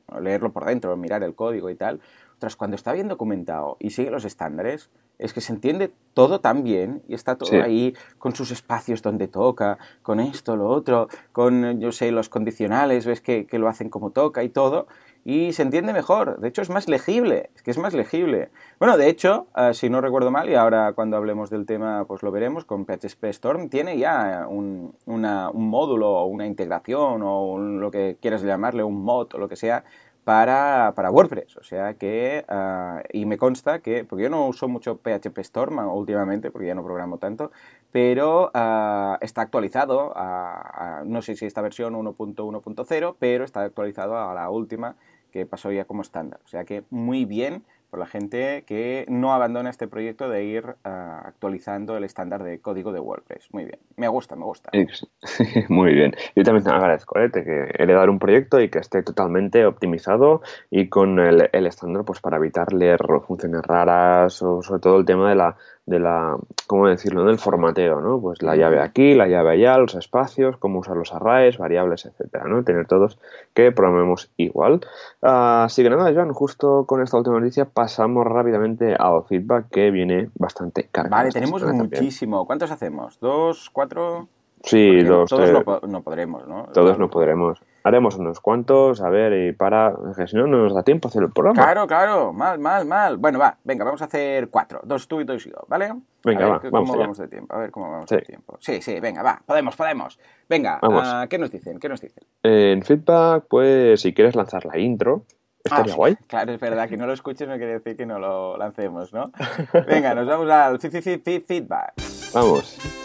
[0.06, 2.00] o leerlo por dentro, mirar el código y tal,
[2.38, 6.64] tras cuando está bien documentado y sigue los estándares, es que se entiende todo tan
[6.64, 7.56] bien y está todo Sí.
[7.56, 13.04] ahí con sus espacios donde toca, con esto, lo otro, con, yo sé, los condicionales,
[13.04, 14.86] ves que, que lo hacen como toca y todo,
[15.24, 16.38] y se entiende mejor.
[16.40, 18.50] De hecho, es más legible, es que es más legible.
[18.78, 22.22] Bueno, de hecho, eh, si no recuerdo mal, y ahora cuando hablemos del tema, pues
[22.22, 27.44] lo veremos, con PHP Storm tiene ya un, una- un módulo o una integración o
[27.46, 29.84] un- lo que quieras llamarle, un mod o lo que sea,
[30.24, 31.56] para, para WordPress.
[31.58, 35.78] O sea que, ah, y me consta que, porque yo no uso mucho PHP Storm
[35.94, 37.50] últimamente, porque ya no programo tanto,
[37.92, 44.16] pero ah, está actualizado, a, a- no sé si esta versión 1.1.0, pero está actualizado
[44.18, 44.96] a la última
[45.34, 46.38] que pasó ya como estándar.
[46.44, 50.76] O sea que muy bien por la gente que no abandona este proyecto de ir
[50.84, 53.48] ah, actualizando el estándar de código de WordPress.
[53.52, 54.70] Muy bien, me gusta, me gusta.
[55.68, 56.14] Muy bien.
[56.36, 57.32] Yo también te agradezco ¿eh?
[57.32, 62.20] que heredar un proyecto y que esté totalmente optimizado y con el, el estándar pues
[62.20, 66.88] para evitar leer funciones raras o sobre todo el tema de la de la cómo
[66.88, 70.96] decirlo del formateo no pues la llave aquí la llave allá los espacios cómo usar
[70.96, 73.18] los arrays variables etcétera no tener todos
[73.52, 74.80] que programemos igual
[75.20, 80.30] así que nada Joan justo con esta última noticia pasamos rápidamente al feedback que viene
[80.38, 81.90] bastante cargado Vale, tenemos también.
[81.90, 82.46] muchísimo.
[82.46, 83.18] ¿Cuántos hacemos?
[83.20, 84.28] ¿Dos, cuatro?
[84.62, 85.50] sí dos todos
[85.86, 86.64] no podremos, ¿no?
[86.72, 87.60] Todos no podremos.
[87.86, 89.94] Haremos unos cuantos, a ver, y para.
[90.16, 91.62] Que si no, no nos da tiempo hacer el programa.
[91.62, 93.18] Claro, claro, mal, mal, mal.
[93.18, 94.80] Bueno, va, venga, vamos a hacer cuatro.
[94.84, 95.92] Dos tú y dos yo, ¿vale?
[96.24, 97.00] Venga, a ver, va, ¿cómo vamos allá.
[97.02, 97.54] vamos de tiempo?
[97.54, 98.16] A ver cómo vamos Sí.
[98.16, 98.56] de tiempo.
[98.58, 100.18] Sí, sí, venga, va, podemos, podemos.
[100.48, 101.02] Venga, Vamos.
[101.04, 101.78] ah, ¿qué nos dicen?
[101.78, 102.24] ¿Qué nos dicen?
[102.42, 105.24] En feedback, pues, si quieres lanzar la intro,
[105.62, 106.16] estaría Ah, guay.
[106.26, 109.30] Claro, es verdad, que no lo escuches no quiere decir que no lo lancemos, ¿no?
[109.86, 111.92] Venga, nos vamos al feedback.
[112.32, 113.03] Vamos.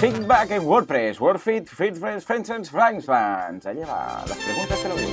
[0.00, 3.66] Feedback en WordPress, WordFeed, FeedFriends, Friends, Friends, Fans.
[3.66, 5.12] Allá va, las preguntas te lo digo.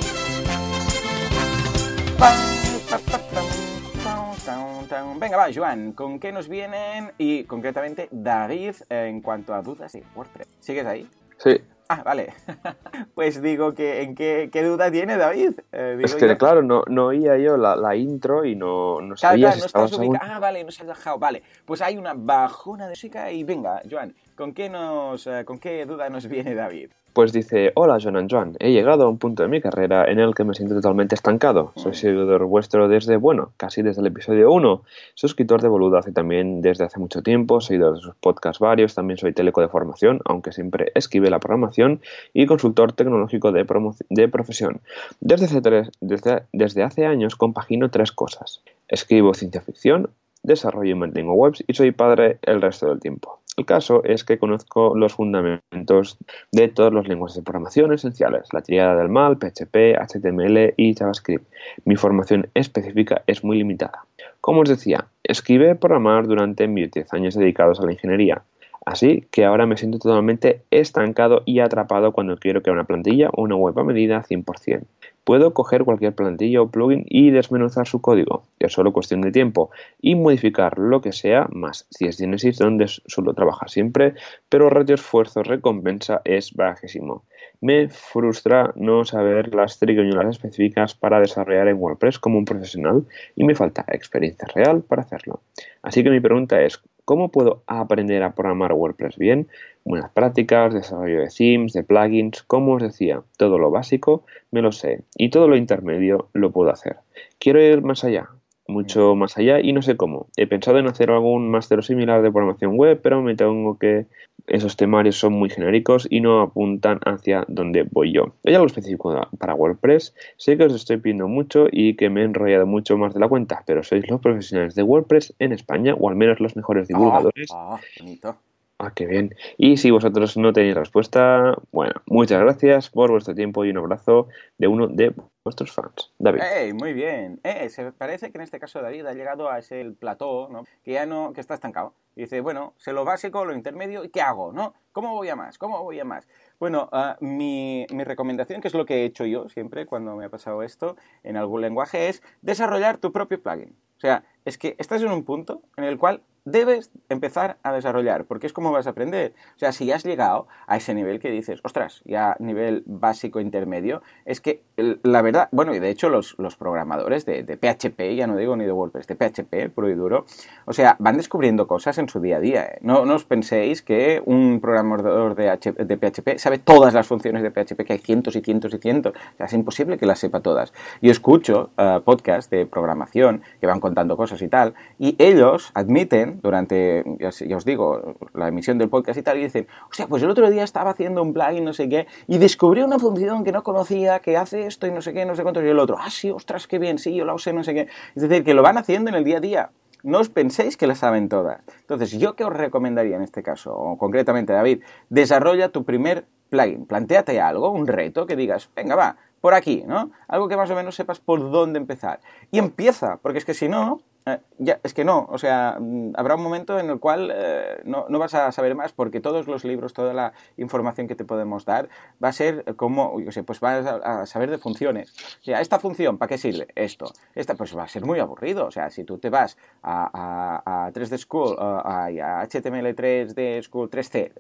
[5.19, 7.11] Venga, va, Joan, ¿con qué nos vienen?
[7.17, 10.47] Y concretamente, David, en cuanto a dudas de WordPress.
[10.61, 11.09] ¿Sigues ahí?
[11.37, 11.61] Sí.
[11.89, 12.33] Ah, vale.
[13.15, 15.53] pues digo que en qué, qué duda tiene David.
[15.71, 16.37] Eh, digo Es que, yo.
[16.37, 19.59] claro, no, no oía yo la, la intro y no, no Claro, sabía claro, si
[19.61, 20.31] no estabas estás aún- ubicado.
[20.33, 21.17] Ah, vale, no se has bajado.
[21.19, 25.59] Vale, pues hay una bajona de música y venga, Joan, ¿con qué, nos, eh, ¿con
[25.59, 26.91] qué duda nos viene David?
[27.17, 30.19] Pues dice, hola Joan and Joan, he llegado a un punto de mi carrera en
[30.19, 31.71] el que me siento totalmente estancado.
[31.75, 34.83] Soy seguidor vuestro desde, bueno, casi desde el episodio 1,
[35.15, 39.17] suscriptor de Boludo hace también desde hace mucho tiempo, seguidor de sus podcasts varios, también
[39.17, 42.01] soy teleco de formación, aunque siempre esquive la programación,
[42.35, 43.65] y consultor tecnológico de,
[44.11, 44.81] de profesión.
[45.19, 48.61] Desde hace, tres- desde, desde hace años compagino tres cosas.
[48.89, 50.11] Escribo ciencia ficción,
[50.43, 53.36] desarrollo y mantengo webs y soy padre el resto del tiempo.
[53.57, 56.19] El caso es que conozco los fundamentos
[56.51, 61.51] de todos los lenguajes de programación esenciales, la tríada del mal, PHP, HTML y JavaScript.
[61.83, 64.05] Mi formación específica es muy limitada.
[64.41, 68.43] Como os decía, escribí programar durante mis 10 años dedicados a la ingeniería,
[68.85, 73.41] así que ahora me siento totalmente estancado y atrapado cuando quiero crear una plantilla o
[73.41, 74.83] una web a medida 100%.
[75.27, 79.71] Puedo coger cualquier plantilla o plugin y desmenuzar su código, es solo cuestión de tiempo,
[79.99, 84.13] y modificar lo que sea más si es Genesis donde suelo trabajar siempre,
[84.47, 87.25] pero ratio esfuerzo-recompensa es bajísimo.
[87.59, 93.43] Me frustra no saber las triquiñuelas específicas para desarrollar en WordPress como un profesional y
[93.43, 95.41] me falta experiencia real para hacerlo.
[95.81, 99.47] Así que mi pregunta es, ¿cómo puedo aprender a programar WordPress bien?
[99.85, 104.73] Buenas prácticas, desarrollo de themes, de plugins, como os decía, todo lo básico me lo
[104.73, 106.97] sé y todo lo intermedio lo puedo hacer.
[107.39, 108.27] Quiero ir más allá,
[108.67, 110.27] mucho más allá y no sé cómo.
[110.35, 114.07] He pensado en hacer algún máster similar de programación web, pero me tengo que
[114.47, 118.33] esos temarios son muy genéricos y no apuntan hacia donde voy yo.
[118.45, 120.15] Hay algo específico para WordPress.
[120.37, 123.27] Sé que os estoy pidiendo mucho y que me he enrollado mucho más de la
[123.27, 127.49] cuenta, pero sois los profesionales de WordPress en España o al menos los mejores divulgadores.
[127.53, 128.37] Ah, bonito.
[128.79, 129.35] Ah, qué bien.
[129.57, 134.27] Y si vosotros no tenéis respuesta, bueno, muchas gracias por vuestro tiempo y un abrazo
[134.59, 136.13] de uno de vuestros fans.
[136.19, 136.41] David.
[136.41, 136.73] ¡Ey!
[136.73, 137.39] Muy bien.
[137.43, 140.65] Eh, se parece que en este caso David ha llegado a ese plató, ¿no?
[140.83, 141.95] Que ya no, que está estancado.
[142.15, 144.51] Dice, bueno, sé lo básico, lo intermedio, ¿y qué hago?
[144.51, 144.75] ¿No?
[144.91, 145.57] ¿Cómo voy a más?
[145.57, 146.27] ¿Cómo voy a más?
[146.59, 150.25] Bueno, uh, mi, mi, recomendación, que es lo que he hecho yo siempre cuando me
[150.25, 153.75] ha pasado esto en algún lenguaje, es desarrollar tu propio plugin.
[153.97, 158.23] O sea, es que estás en un punto en el cual debes empezar a desarrollar,
[158.23, 159.33] porque es como vas a aprender.
[159.55, 163.41] O sea, si ya has llegado a ese nivel que dices, ostras, ya nivel básico
[163.41, 168.27] intermedio, es que la verdad, bueno, y de hecho los, los programadores de, PHP, ya
[168.27, 170.25] no digo ni de WordPress, de PHP, puro y duro,
[170.65, 172.65] o sea, van descubriendo cosas en su día a día.
[172.65, 172.77] ¿eh?
[172.81, 177.43] No, no, os penséis que un programador de, H, de, PHP sabe todas las funciones
[177.43, 179.13] de PHP, que hay cientos y cientos y cientos.
[179.33, 180.73] O sea, es imposible que las sepa todas.
[181.01, 186.36] Yo escucho uh, podcasts de programación que van contando cosas y tal, y ellos admiten
[186.41, 190.29] durante, ya, os digo, la emisión del podcast y tal, y dicen, sea, pues el
[190.29, 193.63] otro día estaba haciendo un plugin, no sé qué, y descubrí una función que no
[193.63, 196.09] conocía, que hace esto y no sé qué, no sé cuánto, y el otro, ah,
[196.09, 197.87] sí, ostras, qué bien, sí, yo la usé, no sé qué.
[198.15, 199.69] Es decir, que lo van haciendo en el día a día.
[200.03, 201.61] No os penséis que la saben todas.
[201.81, 203.75] Entonces, ¿yo qué os recomendaría en este caso?
[203.75, 206.85] O concretamente, David, desarrolla tu primer plugin.
[206.85, 210.11] Plantéate algo, un reto que digas, venga, va, por aquí, ¿no?
[210.27, 212.19] Algo que más o menos sepas por dónde empezar.
[212.51, 216.11] Y empieza, porque es que si no, eh, ya, es que no, o sea, mm,
[216.17, 219.47] habrá un momento en el cual eh, no, no, vas a saber más porque todos
[219.47, 221.87] los libros, toda la información que te podemos dar
[222.21, 225.13] va a ser como, yo sé, pues vas a, saber de funciones.
[225.39, 226.67] O sea, esta función, ¿para qué sirve?
[226.75, 227.13] Esto.
[227.35, 228.65] Esta, pues va a ser muy aburrido.
[228.65, 233.89] O sea, si tú te vas a, a, 3D School, a, a, HTML 3D School
[233.89, 234.33] 3C,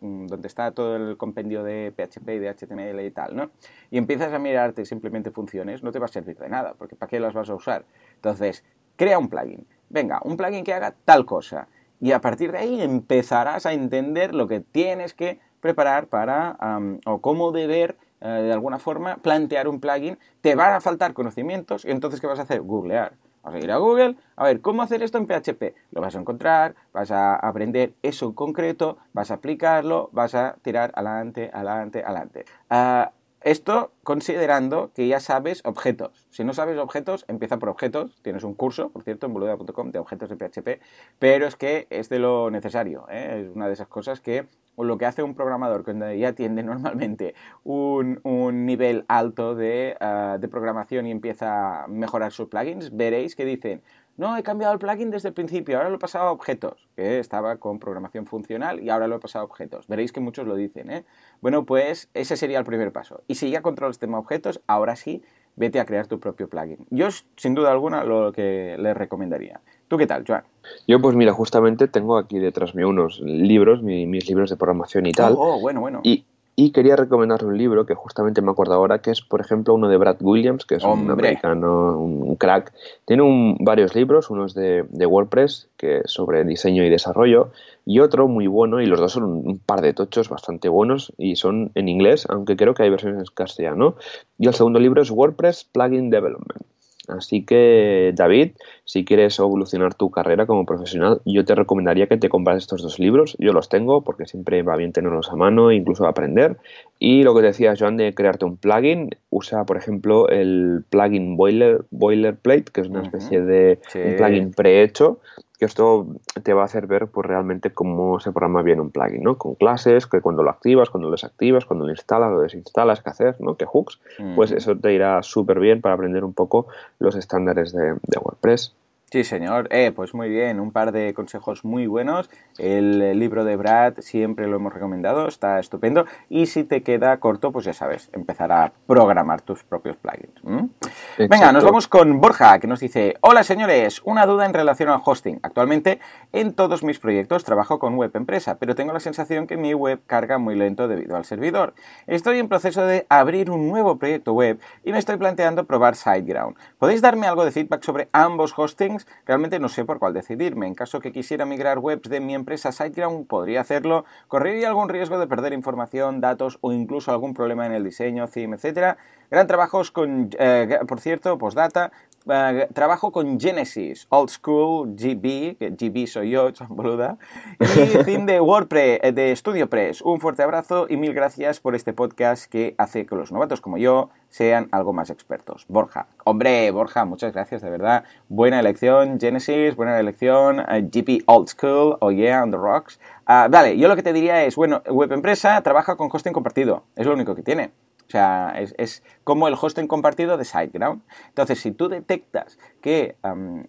[0.00, 3.50] donde está todo el compendio de PHP y de HTML y tal, ¿no?
[3.90, 7.08] Y empiezas a mirarte simplemente funciones, no te va a servir de nada, porque ¿para
[7.08, 7.84] qué las vas a usar?
[8.24, 8.64] Entonces,
[8.96, 9.66] crea un plugin.
[9.90, 11.68] Venga, un plugin que haga tal cosa.
[12.00, 16.56] Y a partir de ahí empezarás a entender lo que tienes que preparar para,
[17.04, 20.18] o cómo deber, eh, de alguna forma, plantear un plugin.
[20.40, 22.62] Te van a faltar conocimientos y entonces, ¿qué vas a hacer?
[22.62, 23.12] Googlear.
[23.42, 25.74] Vas a ir a Google, a ver, ¿cómo hacer esto en PHP?
[25.90, 30.56] Lo vas a encontrar, vas a aprender eso en concreto, vas a aplicarlo, vas a
[30.62, 32.46] tirar adelante, adelante, adelante.
[32.70, 33.10] Uh,
[33.44, 36.26] esto considerando que ya sabes objetos.
[36.30, 38.18] Si no sabes objetos, empieza por objetos.
[38.22, 40.80] Tienes un curso, por cierto, en boluda.com de objetos de PHP,
[41.18, 43.06] pero es que es de lo necesario.
[43.10, 43.44] ¿eh?
[43.44, 44.46] Es una de esas cosas que
[44.78, 48.18] lo que hace un programador cuando ya tiene normalmente un,
[48.66, 53.82] nivel alto de, uh, de programación y empieza a mejorar sus plugins, veréis que dicen,
[54.16, 57.18] no, he cambiado el plugin desde el principio, ahora lo he pasado a objetos, que
[57.18, 59.88] estaba con programación funcional y ahora lo he pasado a objetos.
[59.88, 61.04] Veréis que muchos lo dicen, ¿eh?
[61.40, 63.22] Bueno, pues ese sería el primer paso.
[63.26, 65.22] Y si ya controlas el tema objetos, ahora sí,
[65.56, 66.86] vete a crear tu propio plugin.
[66.90, 69.60] Yo, sin duda alguna, lo que les recomendaría.
[69.88, 70.44] ¿Tú qué tal, Joan?
[70.86, 75.12] Yo, pues mira, justamente tengo aquí detrás mío unos libros, mis libros de programación y
[75.12, 75.34] tal.
[75.34, 76.00] Oh, oh bueno, bueno.
[76.04, 76.24] Y,
[76.56, 79.88] y quería recomendar un libro que justamente me acuerdo ahora, que es, por ejemplo, uno
[79.88, 82.72] de Brad Williams, que es un americano, un crack.
[83.06, 87.50] Tiene varios libros, unos de, de, WordPress, que es sobre diseño y desarrollo,
[87.84, 91.36] y otro muy bueno, y los dos son un, par de tochos bastante buenos, y
[91.36, 93.96] son en inglés, aunque creo que hay versiones en castellano.
[94.38, 96.62] Y el segundo libro es WordPress Plugin Development.
[97.08, 98.52] Así que, David,
[98.84, 102.98] si quieres evolucionar tu carrera como profesional, yo te recomendaría que te compras estos dos
[102.98, 103.36] libros.
[103.38, 106.56] Yo los tengo porque siempre va bien tenerlos a mano e incluso aprender.
[106.98, 111.84] Y lo que decías, Joan, de crearte un plugin, usa, por ejemplo, el plugin Boiler,
[111.90, 115.20] Boilerplate, que es una especie de un plugin prehecho
[115.64, 116.06] que esto
[116.42, 119.38] te va a hacer ver pues realmente cómo se programa bien un plugin, ¿no?
[119.38, 123.08] Con clases, que cuando lo activas, cuando lo desactivas, cuando lo instalas, lo desinstalas, qué
[123.08, 123.56] hacer, ¿no?
[123.56, 123.98] Que hooks,
[124.36, 126.66] pues eso te irá súper bien para aprender un poco
[126.98, 128.74] los estándares de, WordPress.
[129.14, 129.68] Sí, señor.
[129.70, 132.28] Eh, pues muy bien, un par de consejos muy buenos.
[132.58, 136.04] El libro de Brad siempre lo hemos recomendado, está estupendo.
[136.28, 140.68] Y si te queda corto, pues ya sabes, empezar a programar tus propios plugins.
[141.16, 145.00] Venga, nos vamos con Borja, que nos dice, hola señores, una duda en relación al
[145.04, 145.38] hosting.
[145.44, 146.00] Actualmente
[146.32, 150.00] en todos mis proyectos trabajo con web empresa, pero tengo la sensación que mi web
[150.08, 151.74] carga muy lento debido al servidor.
[152.08, 156.56] Estoy en proceso de abrir un nuevo proyecto web y me estoy planteando probar SiteGround.
[156.78, 159.03] ¿Podéis darme algo de feedback sobre ambos hostings?
[159.26, 160.66] Realmente no sé por cuál decidirme.
[160.66, 164.04] En caso que quisiera migrar webs de mi empresa SiteGround, podría hacerlo.
[164.28, 168.56] ¿Correría algún riesgo de perder información, datos o incluso algún problema en el diseño, theme,
[168.56, 168.96] etcétera?
[169.30, 171.92] Gran trabajos con, eh, por cierto, postdata,
[172.28, 177.18] eh, trabajo con Genesis, Old School, GB, que GB soy yo, boluda,
[177.60, 180.02] y theme de WordPress, eh, de StudioPress.
[180.02, 183.78] Un fuerte abrazo y mil gracias por este podcast que hace que los novatos como
[183.78, 185.66] yo sean algo más expertos.
[185.68, 188.04] Borja, hombre, Borja, muchas gracias, de verdad.
[188.28, 192.98] Buena elección, Genesis, buena elección, GB Old School, oh yeah, on the rocks.
[193.26, 196.84] Ah, vale, yo lo que te diría es, bueno, web empresa trabaja con hosting compartido,
[196.96, 197.72] es lo único que tiene.
[198.06, 201.02] O sea, es, como el hosting compartido de SiteGround.
[201.28, 203.16] Entonces, si tú detectas que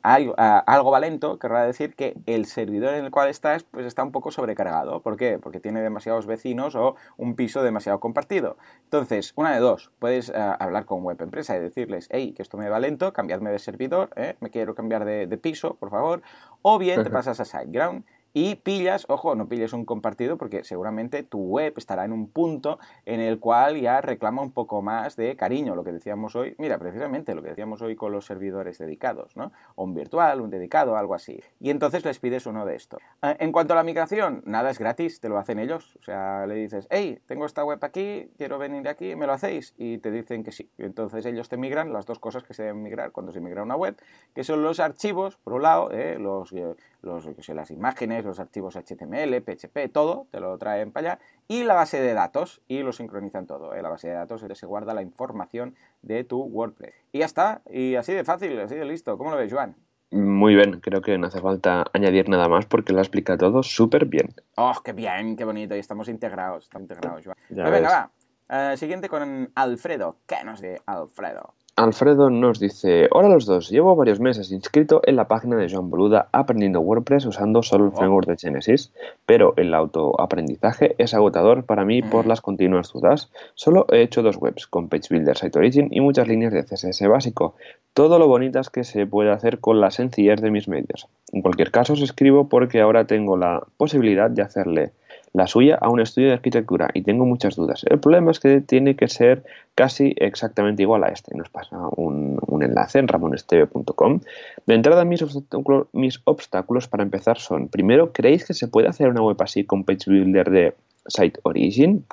[0.01, 4.03] hay, algo va lento, querrá decir que el servidor en el cual estás pues está
[4.03, 5.01] un poco sobrecargado.
[5.01, 5.39] ¿Por qué?
[5.39, 8.57] Porque tiene demasiados vecinos o un piso demasiado compartido.
[8.83, 12.69] Entonces, una de dos, puedes hablar con web empresa y decirles, hey, que esto me
[12.69, 14.35] va lento, cambiadme de servidor, ¿eh?
[14.39, 16.21] me quiero cambiar de, de, piso, por favor.
[16.61, 18.03] O bien te pasas a SiteGround
[18.37, 22.79] y pillas, ojo, no pilles un compartido porque seguramente tu web estará en un punto
[23.05, 26.77] en el cual ya reclama un poco más de cariño, lo que decíamos hoy, mira,
[26.77, 29.53] precisamente lo que decíamos hoy con los servidores dedicados, ¿no?
[29.75, 31.41] O un virtual, un dedicado, algo así.
[31.61, 33.01] Y entonces les pides uno de estos.
[33.21, 35.95] Ah, en cuanto a la migración, nada es gratis, te lo hacen ellos.
[36.01, 39.73] O sea, le dices, hey, tengo esta web aquí, quiero venir aquí, ¿me lo hacéis?
[39.77, 40.69] Y te dicen que sí.
[40.77, 43.77] Entonces ellos te migran las dos cosas que se deben migrar cuando se migra una
[43.77, 43.95] web,
[44.33, 46.17] que son los archivos, por un lado, ¿eh?
[46.19, 51.63] los, eh, las imágenes, los archivos HTML, PHP, todo, te lo traen para allá, y
[51.63, 53.73] la base de datos, y lo sincronizan todo.
[53.73, 53.81] En ¿eh?
[53.81, 56.93] la base de datos se guarda la información de tu WordPress.
[57.11, 59.17] Y ya está, y así de fácil, así de listo.
[59.17, 59.75] ¿Cómo lo ves, Joan?
[60.11, 64.05] Muy bien, creo que no hace falta añadir nada más porque lo explica todo súper
[64.05, 64.33] bien.
[64.55, 65.75] ¡Oh, qué bien, qué bonito!
[65.75, 67.38] Y estamos integrados, estamos integrados, Joan.
[67.47, 68.11] Pues venga, va.
[68.47, 70.17] Eh, siguiente con Alfredo.
[70.27, 71.55] ¿Qué nos de Alfredo?
[71.77, 75.89] Alfredo nos dice, hola los dos, llevo varios meses inscrito en la página de Joan
[75.89, 77.97] Boluda aprendiendo WordPress usando solo el oh.
[77.97, 78.93] framework de Genesis,
[79.25, 82.29] pero el autoaprendizaje es agotador para mí por mm.
[82.29, 83.29] las continuas dudas.
[83.55, 87.09] Solo he hecho dos webs, con Page Builder, Site Origin y muchas líneas de CSS
[87.09, 87.55] básico.
[87.93, 91.09] Todo lo bonitas que se puede hacer con la sencillez de mis medios.
[91.33, 94.93] En cualquier caso os escribo porque ahora tengo la posibilidad de hacerle
[95.35, 97.83] la suya a un estudio de arquitectura y tengo muchas dudas.
[97.89, 99.43] El problema es que tiene que ser
[99.75, 101.35] casi exactamente igual a este.
[101.35, 104.21] Nos pasa un, enlace en ramonesteve.com.
[104.65, 109.09] De entrada, mis obstáculos, mis obstáculos para empezar son, primero, ¿creéis que se puede hacer
[109.09, 110.73] una web así con Page Builder de
[111.07, 112.05] Site Origin?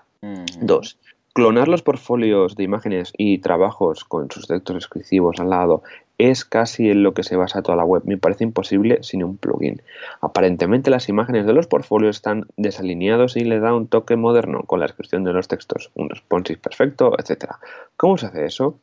[0.60, 0.98] Dos,
[1.32, 5.84] clonar los portfolios de imágenes y trabajos con sus textos descriptivos al lado
[6.18, 8.02] es casi en lo que se basa toda la web.
[8.04, 9.82] Me parece imposible sin un plugin.
[10.20, 14.80] Aparentemente las imágenes de los portfolios están desalineados y le da un toque moderno con
[14.80, 17.54] la descripción de los textos, un responsive perfecto, etc.
[17.96, 18.78] ¿Cómo se hace eso?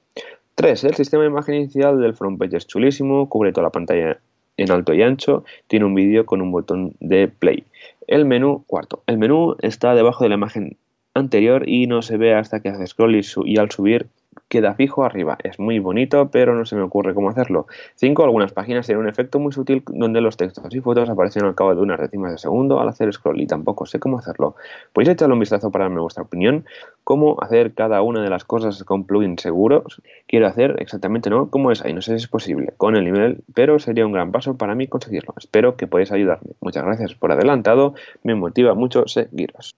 [0.55, 0.83] 3.
[0.83, 4.19] El sistema de imagen inicial del frontpage es chulísimo, cubre toda la pantalla
[4.57, 7.63] en alto y ancho, tiene un vídeo con un botón de play.
[8.07, 10.77] El menú, cuarto, el menú está debajo de la imagen
[11.13, 14.07] anterior y no se ve hasta que hace scroll y al subir
[14.49, 15.37] queda fijo arriba.
[15.43, 17.67] Es muy bonito, pero no se me ocurre cómo hacerlo.
[17.95, 18.23] 5.
[18.23, 21.75] Algunas páginas tienen un efecto muy sutil donde los textos y fotos aparecen al cabo
[21.75, 24.55] de unas décimas de segundo al hacer scroll y tampoco sé cómo hacerlo.
[24.91, 26.65] Podéis echarle un vistazo para darme vuestra opinión.
[27.03, 30.01] Cómo hacer cada una de las cosas con plugins seguros.
[30.27, 31.93] Quiero hacer exactamente no cómo es ahí.
[31.93, 34.87] No sé si es posible con el email, pero sería un gran paso para mí
[34.87, 35.35] conseguirlo.
[35.37, 36.51] Espero que podáis ayudarme.
[36.59, 37.93] Muchas gracias por adelantado.
[38.23, 39.75] Me motiva mucho seguiros.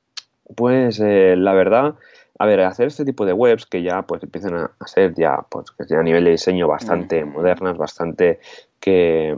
[0.56, 1.96] Pues eh, la verdad
[2.42, 5.70] a ver, hacer este tipo de webs que ya pues empiezan a, ser ya pues
[5.70, 8.40] que a nivel de diseño bastante modernas, bastante
[8.80, 9.38] que,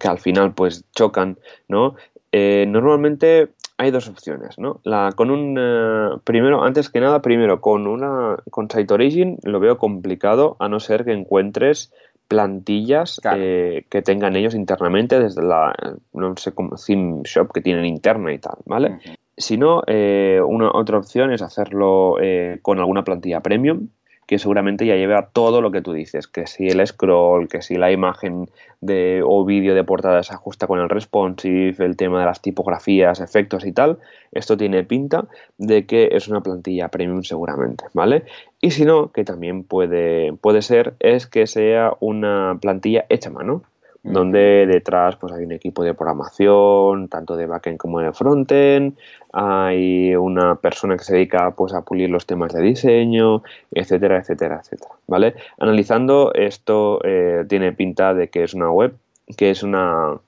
[0.00, 1.36] que al final pues chocan,
[1.68, 1.96] ¿no?
[2.32, 4.80] Eh, normalmente hay dos opciones, ¿no?
[4.84, 9.60] La, con un eh, primero, antes que nada, primero con una con Site Origin lo
[9.60, 11.92] veo complicado a no ser que encuentres
[12.26, 15.74] plantillas eh, que tengan ellos internamente desde la
[16.14, 18.98] no sé como theme shop que tienen interna y tal, ¿vale?
[19.38, 23.88] Si no, eh, una otra opción es hacerlo eh, con alguna plantilla premium,
[24.28, 27.76] que seguramente ya lleva todo lo que tú dices, que si el scroll, que si
[27.76, 28.50] la imagen
[28.82, 33.20] de, o vídeo de portada se ajusta con el responsive, el tema de las tipografías,
[33.20, 33.98] efectos y tal,
[34.32, 38.24] esto tiene pinta de que es una plantilla premium seguramente, ¿vale?
[38.60, 43.32] Y si no, que también puede, puede ser, es que sea una plantilla hecha a
[43.32, 43.62] mano,
[44.02, 48.96] donde detrás pues hay un equipo de programación, tanto de backend como de frontend,
[49.32, 53.42] hay una persona que se dedica pues a pulir los temas de diseño,
[53.72, 55.34] etcétera, etcétera, etcétera, ¿vale?
[55.58, 58.94] Analizando esto eh, tiene pinta de que es una web,
[59.36, 60.18] que es una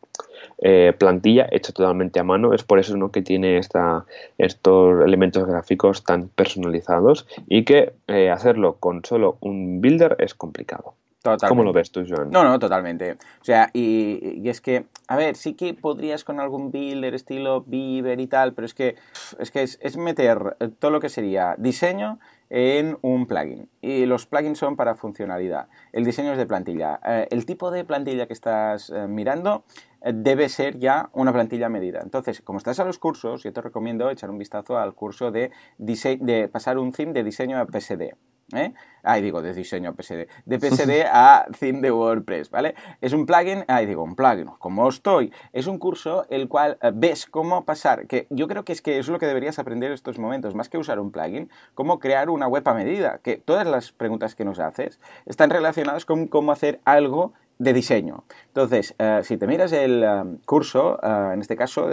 [0.62, 2.52] eh, plantilla hecha totalmente a mano.
[2.52, 3.10] Es por eso ¿no?
[3.10, 4.04] que tiene esta,
[4.36, 10.94] estos elementos gráficos tan personalizados y que eh, hacerlo con solo un builder es complicado.
[11.22, 12.30] ¿Cómo lo ves tú, Joan?
[12.30, 13.12] No, no, totalmente.
[13.12, 18.20] O sea, y, es que, a ver, sí que podrías con algún builder estilo Beaver
[18.20, 18.96] y tal, pero es que
[19.38, 22.18] es, que es, meter todo lo que sería diseño
[22.48, 23.68] en un plugin.
[23.82, 25.68] Y los plugins son para funcionalidad.
[25.92, 27.00] El diseño es de plantilla.
[27.04, 29.64] Eh, el tipo de plantilla que estás mirando
[30.00, 32.00] debe ser ya una plantilla medida.
[32.02, 35.50] Entonces, como estás a los cursos, yo te recomiendo echar un vistazo al curso de,
[35.76, 38.14] de pasar un theme de diseño a PSD.
[38.52, 38.72] ¿Eh?
[39.02, 40.28] Ahí digo, de diseño PSD.
[40.44, 42.74] De PSD a theme de WordPress, ¿vale?
[43.00, 45.32] Es un plugin, ahí digo, un plugin, como estoy.
[45.52, 48.98] Es un curso el cual eh, ves cómo pasar, que yo creo que es que
[48.98, 52.30] es lo que deberías aprender en estos momentos, más que usar un plugin, cómo crear
[52.30, 56.52] una web a medida, que todas las preguntas que nos haces están relacionadas con cómo
[56.52, 58.24] hacer algo de diseño.
[58.48, 61.90] Entonces, eh, si te miras el eh, curso, eh, en este caso,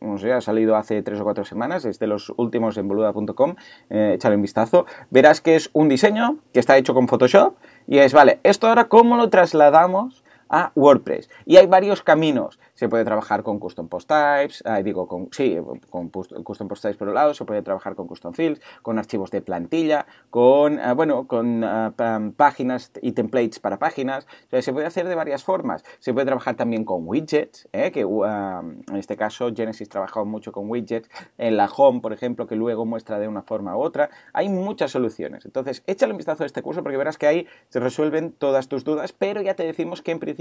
[0.00, 3.56] no sé, ha salido hace tres o cuatro semanas, es de los últimos en boluda.com,
[3.90, 7.56] échale un vistazo, verás que es un diseño que está hecho con Photoshop
[7.88, 11.28] y es, vale, esto ahora cómo lo trasladamos a WordPress.
[11.44, 12.58] Y hay varios caminos.
[12.74, 15.56] Se puede trabajar con custom post types, digo, con, sí,
[15.90, 19.30] con custom post types por un lado, se puede trabajar con custom fields, con archivos
[19.30, 21.92] de plantilla, con, ah, bueno, con ah,
[22.36, 24.26] páginas y templates para páginas.
[24.50, 25.84] se puede hacer de varias formas.
[25.98, 27.90] Se puede trabajar también con widgets, ¿eh?
[27.90, 32.46] que ah, en este caso Genesis trabajado mucho con widgets, en la home, por ejemplo,
[32.46, 34.10] que luego muestra de una forma u otra.
[34.32, 35.44] Hay muchas soluciones.
[35.44, 38.84] Entonces, échale un vistazo a este curso porque verás que ahí se resuelven todas tus
[38.84, 40.37] dudas, pero ya te decimos que en principio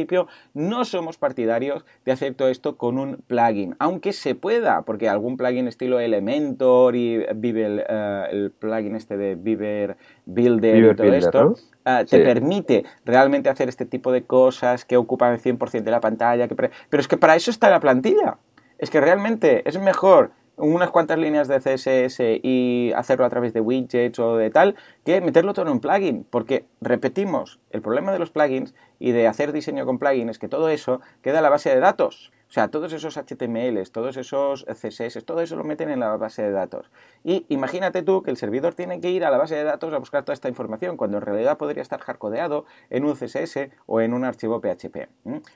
[0.54, 5.38] no somos partidarios de hacer todo esto con un plugin, aunque se pueda, porque algún
[5.38, 11.56] plugin estilo Elementor y Vive, eh, el plugin este de Viver Builder y todo esto,
[11.86, 16.02] eh, te permite realmente hacer este tipo de cosas que ocupan el 100% de la
[16.02, 18.38] pantalla, que pero es que para eso está la plantilla.
[18.78, 23.62] Es que realmente es mejor unas cuantas líneas de CSS y hacerlo a través de
[23.62, 26.26] widgets o de tal, que meterlo todo en un plugin.
[26.30, 30.50] Porque, repetimos, el problema de los plugins y de hacer diseño con plugins es que
[30.50, 32.32] todo eso queda en la base de datos.
[32.50, 36.44] O sea, todos esos HTMLs, todos esos CSS, todo eso lo meten en la base
[36.44, 36.90] de datos.
[37.24, 39.98] Y imagínate tú que el servidor tiene que ir a la base de datos a
[39.98, 44.14] buscar toda esta información, cuando en realidad podría estar hardcodeado en un CSS o en
[44.14, 45.10] un archivo PHP.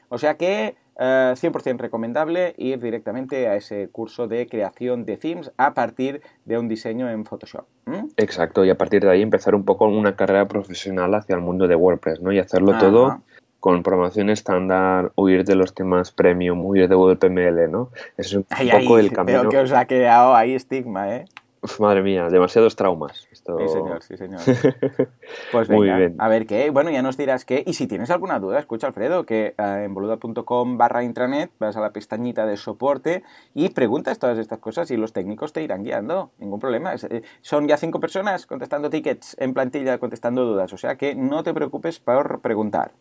[0.10, 5.52] O sea que 100% eh, recomendable ir directamente a ese curso de creación de themes
[5.58, 7.66] a partir de un diseño en Photoshop.
[8.18, 11.68] Exacto, y a partir de ahí empezar un poco una carrera profesional hacia el mundo
[11.68, 12.32] de WordPress, ¿no?
[12.32, 13.22] Y hacerlo todo
[13.62, 17.89] con programación estándar, huir de los temas premium, huir de WPML, ¿no?
[18.18, 19.41] es un poco el camino.
[19.41, 21.26] Veo que os ha quedado ahí estigma, ¿eh?
[21.80, 23.28] Madre mía, demasiados traumas.
[23.32, 24.41] Sí, señor, sí, señor.
[25.51, 26.16] Pues venga, Muy bien.
[26.20, 26.70] a ver qué.
[26.70, 27.64] Bueno, ya nos dirás qué.
[27.66, 31.82] Y si tienes alguna duda, escucha, Alfredo, que eh, en boluda.com barra intranet vas a
[31.82, 36.32] la pestañita de soporte y preguntas todas estas cosas y los técnicos te irán guiando.
[36.39, 36.93] Ningún problema.
[36.95, 40.74] Eh, son ya cinco personas contestando tickets en plantilla, contestando dudas.
[40.74, 42.91] O sea que no te preocupes por preguntar.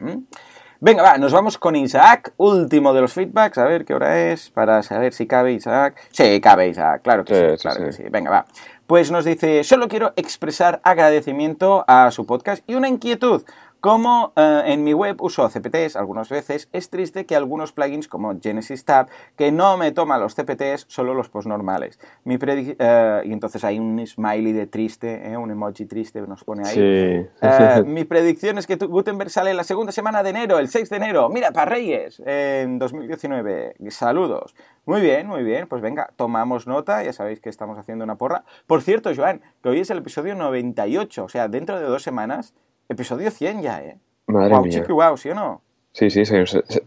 [0.82, 4.48] Venga, va, nos vamos con Isaac, último de los feedbacks, a ver qué hora es,
[4.48, 5.94] para saber si cabe Isaac.
[6.10, 8.04] Sí, cabe Isaac, claro que sí, claro que sí.
[8.10, 8.46] Venga, va.
[8.86, 13.42] Pues nos dice, solo quiero expresar agradecimiento a su podcast y una inquietud.
[13.80, 18.38] Como eh, en mi web uso CPTs algunas veces, es triste que algunos plugins como
[18.38, 21.98] Genesis Tab, que no me toma los CPTs, solo los post normales.
[22.24, 26.68] Mi eh, y entonces hay un smiley de triste, eh, un emoji triste nos pone
[26.68, 27.26] ahí.
[27.86, 31.30] mi predicción es que Gutenberg sale la segunda semana de enero, el 6 de enero.
[31.30, 33.76] Mira, para Reyes, en 2019.
[33.88, 34.54] Saludos.
[34.84, 35.66] Muy bien, muy bien.
[35.66, 37.02] Pues venga, tomamos nota.
[37.02, 38.44] Ya sabéis que estamos haciendo una porra.
[38.66, 42.54] Por cierto, Joan, que hoy es el episodio 98, o sea, dentro de dos semanas
[42.90, 43.98] Episodio 100 ya, ¿eh?
[44.26, 44.80] Madre wow, mía.
[44.80, 45.62] Chiqui, wow, ¿sí o no?
[45.92, 46.22] Sí, sí,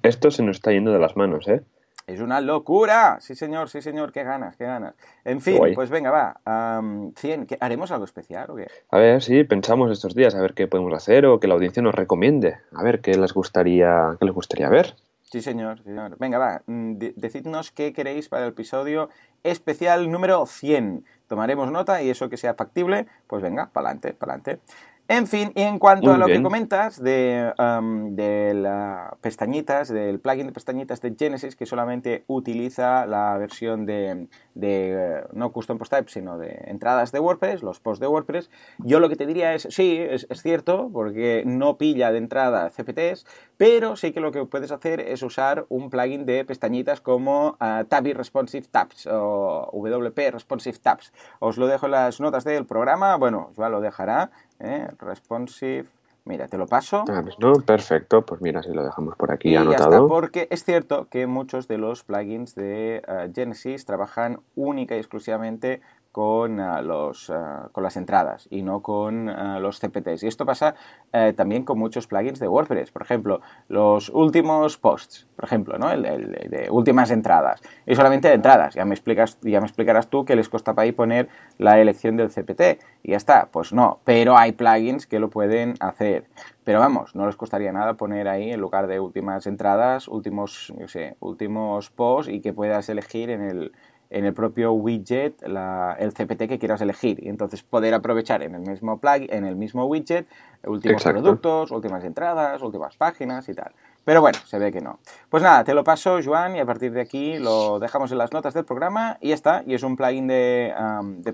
[0.03, 1.61] esto se nos está yendo de las manos, ¿eh?
[2.07, 3.19] Es una locura.
[3.21, 4.11] Sí, señor, sí, señor.
[4.11, 4.95] Qué ganas, qué ganas.
[5.23, 6.81] En fin, pues venga, va.
[7.15, 7.47] 100.
[7.61, 8.67] ¿Haremos algo especial o qué?
[8.89, 11.81] A ver, sí, pensamos estos días a ver qué podemos hacer o que la audiencia
[11.81, 12.57] nos recomiende.
[12.73, 14.95] A ver qué les gustaría, qué les gustaría ver.
[15.21, 16.17] Sí, señor, señor.
[16.19, 16.61] Venga, va.
[16.65, 19.09] Mm, decidnos qué queréis para el episodio
[19.43, 21.05] especial número 100.
[21.27, 24.61] Tomaremos nota y eso que sea factible, pues venga, para adelante, para adelante.
[25.09, 30.21] En fin, y en cuanto a lo que comentas de, um, de las pestañitas, del
[30.21, 35.77] plugin de pestañitas de Genesis, que solamente utiliza la versión de, de eh, no custom
[35.77, 39.25] post type, sino de entradas de WordPress, los posts de WordPress, yo lo que te
[39.25, 43.25] diría es, sí, es, cierto, porque no pilla de entrada CPTs,
[43.57, 47.83] pero sí que lo que puedes hacer es usar un plugin de pestañitas como uh,
[47.89, 51.11] Tabby Responsive Tabs o WP Responsive Tabs.
[51.39, 54.31] Os lo dejo en las notas del programa, bueno, ya lo dejará
[54.63, 54.87] ¿eh?
[54.99, 55.85] responsive.
[56.25, 57.03] Mira, te lo paso.
[57.09, 58.25] Ah, pues no, perfecto.
[58.25, 59.91] Pues mira, si lo dejamos por aquí anotado.
[59.91, 64.95] Ya está, porque es cierto que muchos de los plugins de eh, Genesis trabajan única
[64.95, 65.81] y exclusivamente
[66.13, 70.21] con, ah, los, ah, con las entradas y no con ah, los CPTs.
[70.21, 70.75] Y esto pasa
[71.11, 72.91] eh, también con muchos plugins de WordPress.
[72.91, 75.91] Por ejemplo, los últimos posts, por ejemplo, ¿no?
[75.91, 77.63] el, de últimas entradas.
[77.87, 78.75] Y solamente de entradas.
[78.75, 82.15] Ya me, explicas, ya me explicarás tú que les cuesta para ahí poner la elección
[82.15, 82.79] del CPT.
[83.01, 83.49] Y ya está.
[83.51, 83.99] Pues no.
[84.03, 86.25] Pero hay plugins que lo pueden hacer.
[86.63, 90.87] Pero vamos, no les costaría nada poner ahí en lugar de últimas entradas, últimos, yo
[90.87, 93.73] sé, últimos posts y que puedas elegir en el,
[94.13, 98.61] en el propio widget el CPT que quieras elegir y entonces poder aprovechar en el
[98.61, 100.27] mismo plug, en el mismo widget
[100.65, 103.73] últimos productos, últimas entradas, últimas páginas y tal.
[104.05, 104.99] Pero bueno, se ve que no.
[105.29, 108.33] Pues nada, te lo paso, Joan, y a partir de aquí lo dejamos en las
[108.33, 109.63] notas del programa y ya está.
[109.65, 110.73] Y es un plugin de,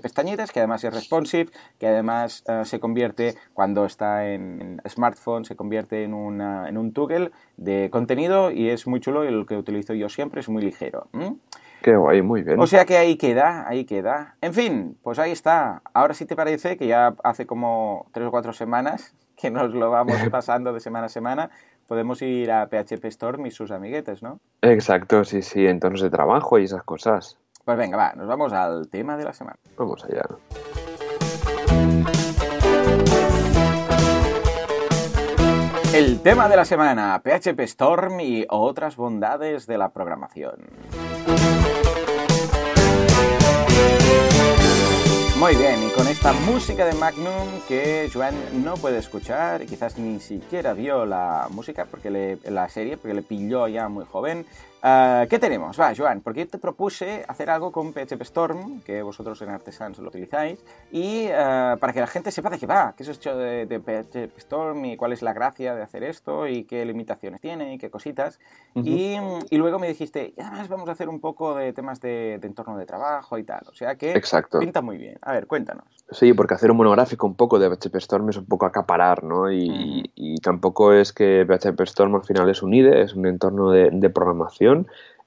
[0.00, 5.56] pestañitas que además es responsive, que además eh, se convierte, cuando está en, smartphone, se
[5.56, 9.94] convierte en, en un toggle de contenido y es muy chulo y el que utilizo
[9.94, 11.08] yo siempre es muy ligero.
[11.82, 12.60] Qué guay, muy bien.
[12.60, 14.36] O sea que ahí queda, ahí queda.
[14.40, 15.82] En fin, pues ahí está.
[15.94, 19.90] Ahora sí te parece que ya hace como tres o cuatro semanas que nos lo
[19.90, 21.50] vamos pasando de semana a semana,
[21.88, 24.40] podemos ir a PHP Storm y sus amiguetes, ¿no?
[24.62, 27.38] Exacto, sí, sí, entornos de trabajo y esas cosas.
[27.64, 29.58] Pues venga, va, nos vamos al tema de la semana.
[29.76, 30.24] Vamos allá.
[35.92, 40.54] El tema de la semana, PHP Storm y otras bondades de la programación.
[45.40, 50.20] Muy bien, y con esta música de Magnum que Joan no puede escuchar quizás ni
[50.20, 54.44] siquiera vio la música porque le, la serie porque le pilló ya muy joven,
[54.82, 55.78] Ah, ¿Qué tenemos?
[55.78, 59.98] Va, Joan, porque yo te propuse hacer algo con PHP Storm, que vosotros en Artesans
[59.98, 63.36] lo utilizáis, y ah, para que la gente sepa de qué va, qué es esto
[63.36, 67.42] de, de, PHP Storm y cuál es la gracia de hacer esto y qué limitaciones
[67.42, 68.38] tiene y qué cositas.
[68.74, 69.16] y,
[69.50, 72.46] y, luego me dijiste, y además vamos a hacer un poco de temas de, de
[72.46, 73.62] entorno de trabajo y tal.
[73.68, 74.60] O sea que Exacto.
[74.60, 75.18] pinta muy bien.
[75.20, 75.84] A ver, cuéntanos.
[76.10, 79.52] Sí, porque hacer un monográfico un poco de PHP Storm es un poco acaparar, ¿no?
[79.52, 83.70] Y, y tampoco es que PHP Storm al final es un IDE, es un entorno
[83.70, 84.69] de, de programación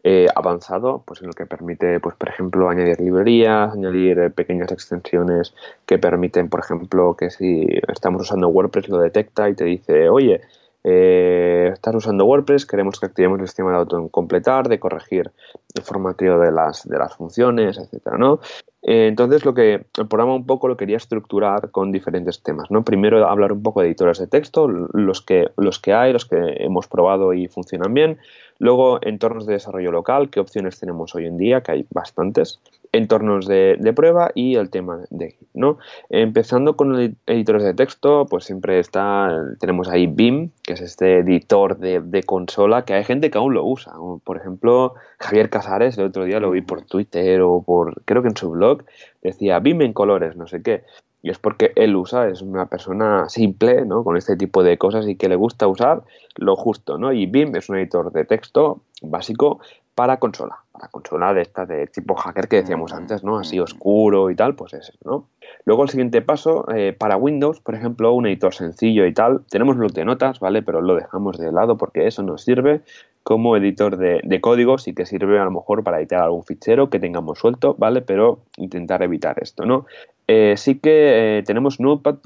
[0.03, 4.71] eh, avanzado, pues en el que permite, pues por ejemplo, añadir librerías, añadir eh, pequeñas
[4.71, 5.53] extensiones
[5.85, 10.41] que permiten, por ejemplo, que si estamos usando WordPress lo detecta y te dice, oye,
[10.83, 15.31] eh, estás usando WordPress, queremos que activemos el sistema de autocompletar, de corregir
[15.75, 18.39] el formateo de las, de las funciones, etcétera, ¿no?
[18.85, 22.83] entonces, lo que el programa un poco lo quería estructurar con diferentes temas, ¿no?
[22.83, 26.35] Primero hablar un poco de editores de texto, los que, los que hay, los que
[26.57, 28.17] hemos probado y funcionan bien.
[28.59, 32.59] Luego, entornos de desarrollo local, qué opciones tenemos hoy en día, que hay bastantes.
[32.93, 35.79] Entornos de, prueba y el tema de ¿no?
[36.09, 39.29] Empezando con editores de texto, pues siempre está,
[39.59, 43.65] tenemos ahí BIM, que es este editor de, consola, que hay gente que aún lo
[43.65, 43.93] usa.
[44.23, 48.29] Por ejemplo, Javier Casares, el otro día lo vi por Twitter o por, creo que
[48.29, 48.83] en su blog,
[49.23, 50.83] decía BIM en colores, no sé qué.
[51.23, 54.03] Y es porque él usa, es una persona simple, ¿no?
[54.03, 56.03] Con este tipo de cosas y que le gusta usar
[56.35, 57.13] lo justo, ¿no?
[57.13, 59.61] Y BIM es un editor de texto básico
[59.95, 63.37] para consola, para consola de esta de tipo hacker que decíamos antes, ¿no?
[63.37, 65.27] Así oscuro y tal, pues ese, ¿no?
[65.65, 69.77] Luego el siguiente paso, eh, para Windows, por ejemplo, un editor sencillo y tal, tenemos
[69.77, 70.61] bloc de notas, ¿vale?
[70.61, 72.81] Pero lo dejamos de lado porque eso nos sirve
[73.23, 76.89] como editor de, de códigos y que sirve a lo mejor para editar algún fichero
[76.89, 78.01] que tengamos suelto, ¿vale?
[78.01, 79.85] Pero intentar evitar esto, ¿no?
[80.27, 82.19] Eh, sí que eh, tenemos Notepad++.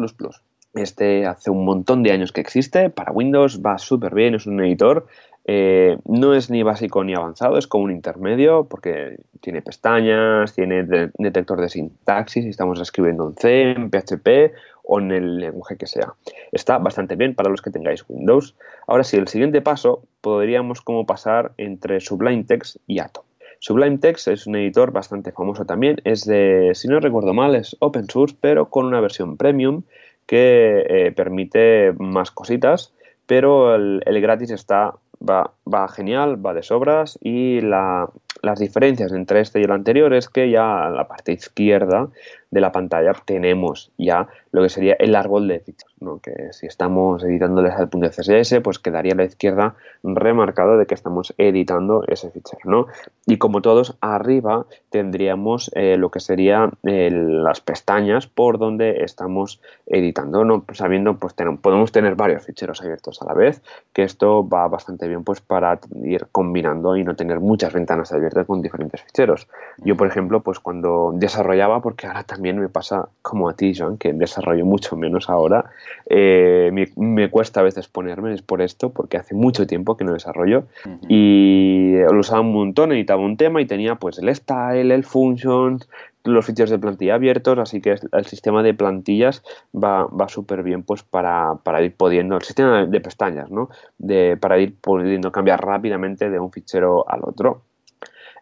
[0.74, 4.60] Este hace un montón de años que existe, para Windows va súper bien, es un
[4.62, 5.08] editor,
[5.50, 10.84] eh, no es ni básico ni avanzado, es como un intermedio porque tiene pestañas, tiene
[11.18, 15.88] detector de sintaxis, si estamos escribiendo en C, en PHP o en el lenguaje que
[15.88, 16.14] sea.
[16.52, 18.56] Está bastante bien para los que tengáis Windows.
[18.88, 23.24] Ahora sí, el siguiente paso podríamos como pasar entre Sublime Text y Atom.
[23.60, 27.76] Sublime Text es un editor bastante famoso también, es de, si no recuerdo mal, es
[27.80, 29.84] open source, pero con una versión premium
[30.26, 32.94] que eh, permite más cositas,
[33.26, 38.10] pero el, gratis está, va, va, genial, va de sobras y la,
[38.42, 42.10] las diferencias entre este y el anterior es que ya la parte izquierda
[42.50, 46.20] de la pantalla tenemos ya lo que sería el árbol de ficheros, ¿no?
[46.20, 50.96] que si estamos editándoles al punto CSS, pues quedaría a la izquierda remarcado de que
[50.96, 52.62] estamos editando ese fichero.
[52.64, 52.88] ¿no?
[53.26, 59.62] Y como todos, arriba tendríamos eh, lo que serían eh, las pestañas por donde estamos
[59.86, 60.64] editando, ¿no?
[60.74, 63.62] sabiendo pues podemos tener varios ficheros abiertos a la vez,
[63.92, 65.57] que esto va bastante bien pues para
[66.04, 69.48] ir combinando y no tener muchas ventanas abiertas con diferentes ficheros.
[69.78, 73.98] Yo, por ejemplo, pues cuando desarrollaba, porque ahora también me pasa como a ti, Joan,
[73.98, 75.66] que desarrollo mucho menos ahora,
[76.10, 80.14] eh, me, cuesta a veces ponerme, es por esto, porque hace mucho tiempo que no
[80.14, 80.64] desarrollo
[81.08, 85.88] y lo usaba un montón, editaba un tema y tenía pues el style, el functions,
[86.24, 89.44] los ficheros de plantilla abiertos, así que el sistema de plantillas
[89.74, 93.70] va, va súper bien pues para, para, ir pudiendo, el sistema de pestañas, ¿no?
[93.98, 97.64] De, para ir pudiendo cambiar rápidamente de un fichero al otro.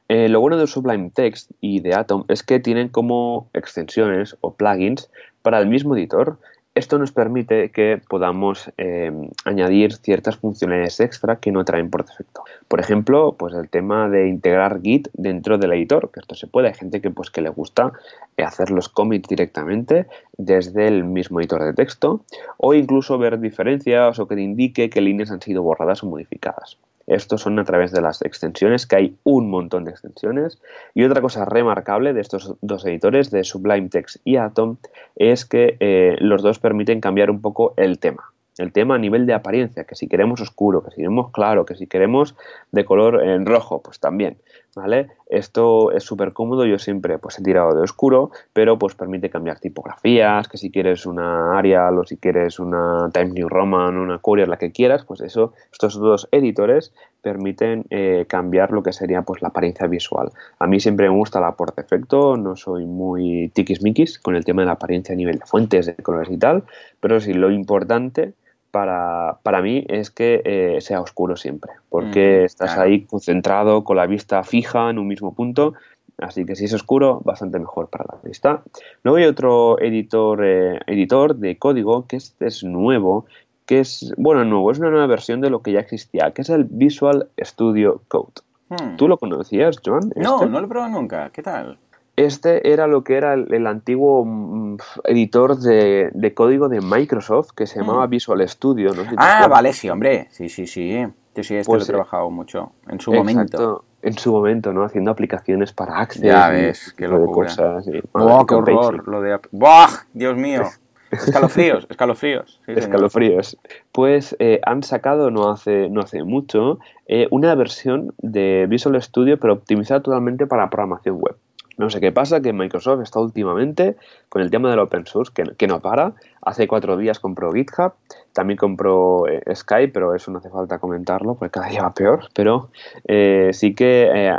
[0.08, 4.54] Eh, lo bueno de Sublime Text y de Atom es que tienen como extensiones o
[4.54, 5.10] plugins
[5.42, 6.38] para el mismo editor
[6.76, 9.12] esto nos permite que podamos eh,
[9.46, 12.44] añadir ciertas funciones extra que no traen por defecto.
[12.68, 16.68] Por ejemplo, pues el tema de integrar Git dentro del editor, que esto se puede.
[16.68, 17.94] Hay gente que, pues, que le gusta
[18.38, 20.08] hacer los commits directamente
[20.38, 22.26] desde el mismo editor de texto
[22.58, 26.78] o incluso ver diferencias o que te indique qué líneas han sido borradas o modificadas.
[27.08, 30.60] Estos son a través de las extensiones, que hay un montón de extensiones.
[30.94, 34.78] Y otra cosa remarcable de estos dos editores, de Sublime Text y Atom,
[35.16, 38.32] es que eh, los dos permiten cambiar un poco el tema.
[38.58, 41.76] El tema a nivel de apariencia, que si queremos oscuro, que si queremos claro, que
[41.76, 42.36] si queremos
[42.72, 44.38] de color en rojo, pues también.
[44.76, 45.08] ¿Vale?
[45.28, 49.60] Esto es súper cómodo, yo siempre pues he tirado de oscuro, pero pues permite cambiar
[49.60, 54.50] tipografías, que si quieres una Arial o si quieres una Times New Roman, una Courier,
[54.50, 59.42] la que quieras, pues eso, estos dos editores permiten eh, cambiar lo que sería pues
[59.42, 60.32] la apariencia visual.
[60.60, 64.62] A mí siempre me gusta la por defecto, no soy muy tiquismiquis con el tema
[64.62, 66.64] de la apariencia a nivel de fuentes, de colores y tal,
[67.00, 68.34] pero sí lo importante
[68.76, 73.96] para, para mí es que eh, sea oscuro siempre, porque mm, estás ahí concentrado con
[73.96, 75.76] la vista fija en un mismo punto,
[76.18, 78.64] así que si es oscuro, bastante mejor para la vista.
[79.04, 83.28] Luego hay otro editor, eh, editor de código que este es nuevo,
[83.66, 86.50] que es, bueno, nuevo, es una nueva versión de lo que ya existía, que es
[86.50, 88.42] el Visual Studio Code.
[88.68, 88.98] Hmm.
[88.98, 90.12] ¿Tú lo conocías, Joan?
[90.18, 90.48] No, este?
[90.48, 91.30] no lo he probado nunca.
[91.30, 91.78] ¿Qué tal?
[92.16, 97.80] Este era lo que era el, antiguo mm, editor de, código de Microsoft que se
[97.80, 98.10] llamaba mm.
[98.10, 98.92] Visual Studio.
[99.18, 100.28] ah, vale, sí, hombre.
[100.32, 101.06] Sí, sí, sí.
[101.36, 103.84] Yo sí, este lo he pues, trabajado mucho en su momento.
[104.02, 104.84] En su momento, ¿no?
[104.84, 106.22] Haciendo aplicaciones para Access.
[106.22, 107.50] Ya ves, qué locura.
[107.50, 109.08] Cosas, ¡Buah, qué horror!
[109.08, 109.40] Lo de...
[109.52, 109.90] ¡Buah!
[110.14, 110.62] ¡Dios mío!
[111.12, 112.62] Escalofríos, escalofríos.
[112.68, 113.58] escalofríos.
[113.92, 119.40] Pues eh, han sacado no hace, no hace mucho eh, una versión de Visual Studio,
[119.40, 121.36] pero optimizada totalmente para programación web.
[121.78, 123.98] No sé qué pasa, que Microsoft está últimamente
[124.30, 126.14] con el tema del open source, que, no para.
[126.42, 127.94] Hace cuatro días compró GitHub,
[128.34, 132.30] también compró eh, Skype, pero eso no hace falta comentarlo, porque cada día va peor.
[132.34, 132.70] Pero
[133.08, 134.34] eh, sí que eh,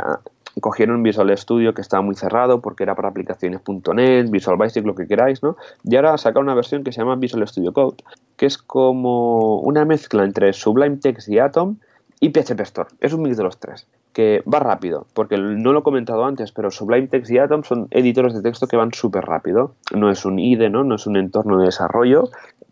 [0.61, 3.61] cogieron Visual Studio, que estaba muy cerrado, porque era para aplicaciones
[3.93, 5.57] .NET, Visual Basic, lo que queráis, ¿no?
[5.83, 7.97] Y ahora sacaron una versión que se llama Visual Studio Code,
[8.35, 11.77] que es como una mezcla entre Sublime Text y Atom
[12.19, 12.89] y PHP Store.
[12.99, 16.51] Es un mix de los tres que va rápido, porque no lo he comentado antes,
[16.51, 19.75] pero Sublime Text y Atom son editores de texto que van súper rápido.
[19.93, 20.83] No es un IDE, ¿no?
[20.83, 22.23] no es un entorno de desarrollo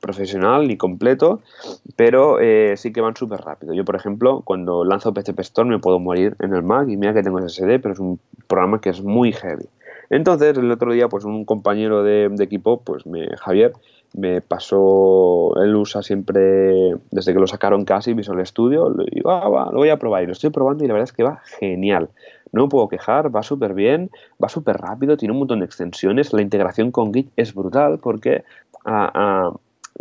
[0.02, 1.42] profesional ni completo,
[1.96, 3.76] pero eh, sí que van súper rápido.
[3.76, 7.14] Yo, por ejemplo, cuando lanzo PHP Store me puedo morir en el Mac y mira
[7.14, 9.68] que tengo SSD, pero es un programa que es muy heavy.
[10.10, 13.74] Entonces, el otro día, pues un compañero de, de equipo, pues me, Javier,
[14.16, 19.66] me pasó, él usa siempre, desde que lo sacaron casi Visual Studio, digo, ah, va,
[19.72, 22.10] lo voy a probar y lo estoy probando y la verdad es que va genial.
[22.52, 24.10] No me puedo quejar, va súper bien,
[24.42, 28.44] va súper rápido, tiene un montón de extensiones, la integración con Git es brutal porque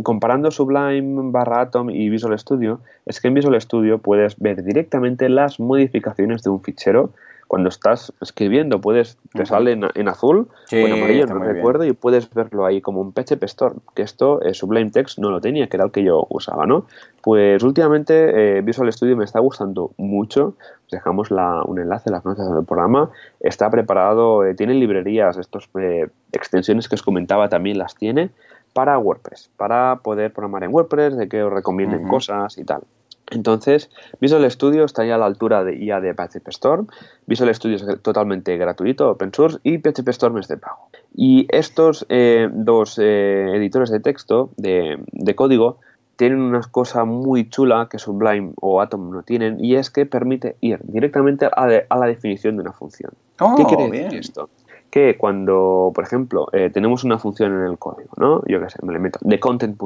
[0.02, 5.28] comparando Sublime barra Atom y Visual Studio, es que en Visual Studio puedes ver directamente
[5.28, 7.10] las modificaciones de un fichero
[7.46, 12.32] cuando estás escribiendo, puedes, te sale en, azul o en amarillo, no recuerdo, y puedes
[12.32, 15.76] verlo ahí como un PHP Store, que esto eh, Sublime Text no lo tenía, que
[15.76, 16.86] era el que yo usaba, ¿no?
[17.22, 20.54] Pues últimamente eh, Visual Studio me está gustando mucho,
[20.90, 25.68] dejamos un enlace en las notas del programa, está preparado, eh, tiene librerías, estas
[26.32, 28.30] extensiones que os comentaba también las tiene,
[28.72, 32.82] para WordPress, para poder programar en WordPress, de que os recomienden cosas y tal.
[33.30, 36.88] Entonces, Visual Studio está ya a la altura de IA de PHP Storm.
[37.26, 40.88] Visual Studio es totalmente gratuito, open source, y PHP Storm es de pago.
[41.14, 44.98] Y estos eh, dos eh, editores de texto, de,
[45.34, 45.78] código,
[46.16, 50.56] tienen una cosa muy chula que Sublime o Atom no tienen, y es que permite
[50.60, 53.12] ir directamente a, la definición de una función.
[53.38, 54.50] ¿Qué oh, quiere decir esto?
[54.94, 58.42] Que cuando, por ejemplo, eh, tenemos una función en el código, ¿no?
[58.46, 59.76] Yo qué sé, me le meto de content,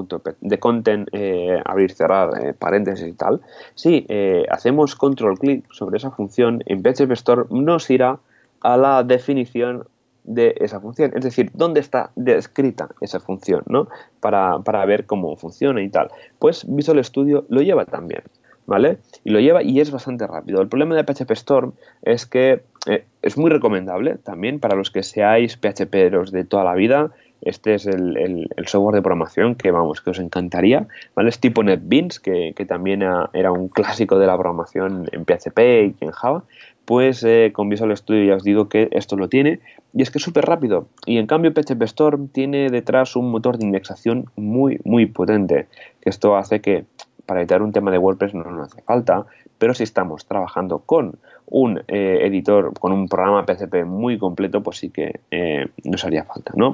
[0.43, 3.41] de content eh, abrir, cerrar, eh, paréntesis y tal.
[3.75, 4.07] Si
[4.51, 8.19] hacemos control clic sobre esa función, en PHP Store nos irá
[8.61, 9.87] a la definición
[10.25, 13.89] de esa función, es decir, dónde está descrita esa función, ¿no?
[14.21, 16.11] Para, para ver cómo funciona y tal.
[16.39, 18.25] Pues Visual Studio lo lleva también.
[18.69, 18.99] ¿Vale?
[19.25, 20.61] Y lo lleva y es bastante rápido.
[20.61, 25.03] El problema de PHP Storm es que eh, es muy recomendable también para los que
[25.03, 27.11] seáis PHPeros de toda la vida.
[27.41, 30.87] Este es el, software de programación que, vamos, que os encantaría.
[31.17, 33.03] Es tipo NetBeans, que, también
[33.33, 35.59] era un clásico de la programación en PHP
[36.01, 36.45] y en Java.
[36.85, 39.61] Pues eh, con Visual Studio ya os digo que esto lo tiene
[39.95, 40.89] y es que es súper rápido.
[41.07, 45.69] Y en cambio PHP Storm tiene detrás un motor de indexación muy, muy potente,
[46.01, 46.85] que esto hace que
[47.29, 49.27] para editar un tema de WordPress no nos hace falta,
[49.59, 54.79] pero si estamos trabajando con un eh, editor, con un programa PCP muy completo, pues
[54.79, 56.73] sí que eh, nos haría falta, ¿no?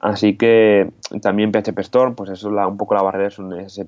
[0.00, 3.78] Así que también PHP Store, pues eso la, un poco la barrera es, un, es,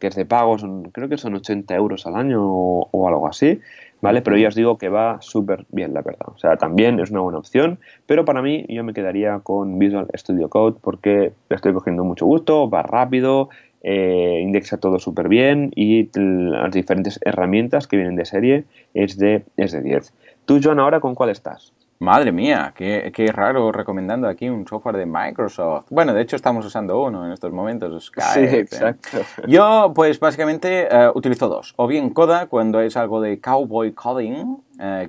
[0.00, 0.56] que es de pago,
[0.90, 3.60] creo que son 80 euros al año o, algo así,
[4.00, 4.22] ¿vale?
[4.22, 6.28] Pero ya os digo que va súper bien, la verdad.
[6.34, 10.08] O sea, también es una buena opción, pero para mí yo me quedaría con Visual
[10.16, 13.48] Studio Code porque le estoy cogiendo mucho gusto, va rápido,
[13.82, 18.64] eh, indexa todo súper bien y las diferentes herramientas que vienen de serie
[18.94, 20.12] es de, es de 10.
[20.44, 21.72] ¿Tú, Joan, ahora con cuál estás?
[22.00, 25.86] Madre mía, qué, qué, raro recomendando aquí un software de Microsoft.
[25.90, 28.48] Bueno, de hecho estamos usando uno en estos momentos, Skype.
[28.48, 28.60] Sí, ¿eh?
[28.60, 29.18] exacto.
[29.48, 31.74] Yo, pues básicamente eh, utilizo dos.
[31.76, 34.58] O bien Coda, cuando es algo de cowboy coding,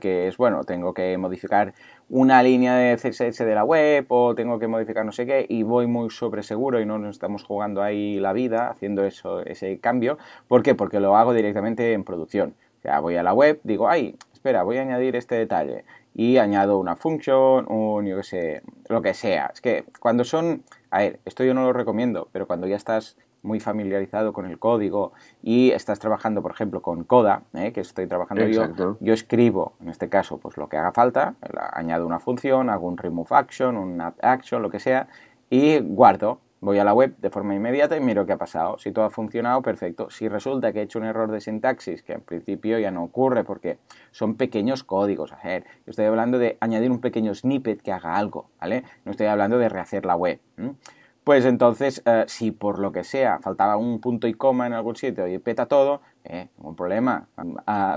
[0.01, 1.75] que es, bueno, tengo que modificar
[2.09, 5.61] una línea de CSS de la web o tengo que modificar no sé qué y
[5.61, 9.77] voy muy sobre seguro y no nos estamos jugando ahí la vida haciendo eso, ese
[9.77, 10.17] cambio.
[10.47, 10.73] ¿Por qué?
[10.73, 12.55] Porque lo hago directamente en producción.
[12.79, 15.83] O sea, voy a la web, digo, ay, espera, voy a añadir este detalle
[16.19, 19.51] y añado una función, un, yo qué sé, lo que sea.
[19.53, 23.15] Es que cuando son, a ver, esto yo no lo recomiendo, pero cuando ya estás
[23.41, 27.71] muy familiarizado con el código y estás trabajando, por ejemplo, con Coda, ¿eh?
[27.71, 31.35] que estoy trabajando yo, yo escribo, en este caso, pues lo que haga falta,
[31.71, 35.07] añado una función, hago un remove action, un add action, lo que sea,
[35.49, 36.41] y guardo.
[36.61, 38.77] Voy a la web de forma inmediata y miro qué ha pasado.
[38.77, 40.09] Si todo ha funcionado, perfecto.
[40.09, 43.43] Si resulta que he hecho un error de sintaxis, que en principio ya no ocurre
[43.43, 43.79] porque
[44.11, 45.31] son pequeños códigos.
[45.31, 48.83] A ver, yo estoy hablando de añadir un pequeño snippet que haga algo, ¿vale?
[49.05, 50.39] No estoy hablando de rehacer la web
[51.29, 54.95] pues entonces, eh, si por lo que sea faltaba un punto y coma en algún
[54.95, 57.27] sitio y peta todo, eh, ningún problema.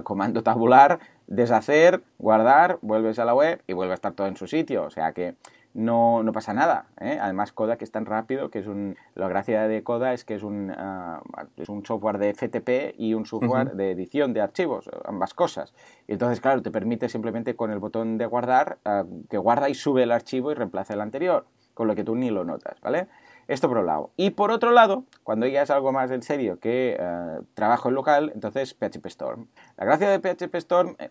[0.05, 0.99] comando tabular,
[1.29, 4.85] deshacer, guardar, vuelves a la web y vuelve a estar todo en su sitio.
[4.85, 5.35] O sea que
[5.75, 6.87] no, no pasa nada.
[7.01, 7.19] ¿eh?
[7.21, 8.97] Además, Coda que es tan rápido que es un...
[9.15, 11.23] La gracia de Coda es que es un, ah,
[11.57, 15.73] es un software de FTP y un software de edición de archivos, ambas cosas.
[16.07, 19.75] Y entonces, claro, te permite simplemente con el botón de guardar, ah, que guarda y
[19.75, 23.09] sube el archivo y reemplaza el anterior, con lo que tú ni lo notas, ¿vale?
[23.49, 24.11] Esto por un lado.
[24.17, 27.97] Y por otro lado, cuando ya es algo más en serio que eh, trabajo en
[27.97, 29.49] local, entonces PHP Storm.
[29.83, 31.09] La gracia de PHP Storm, eh,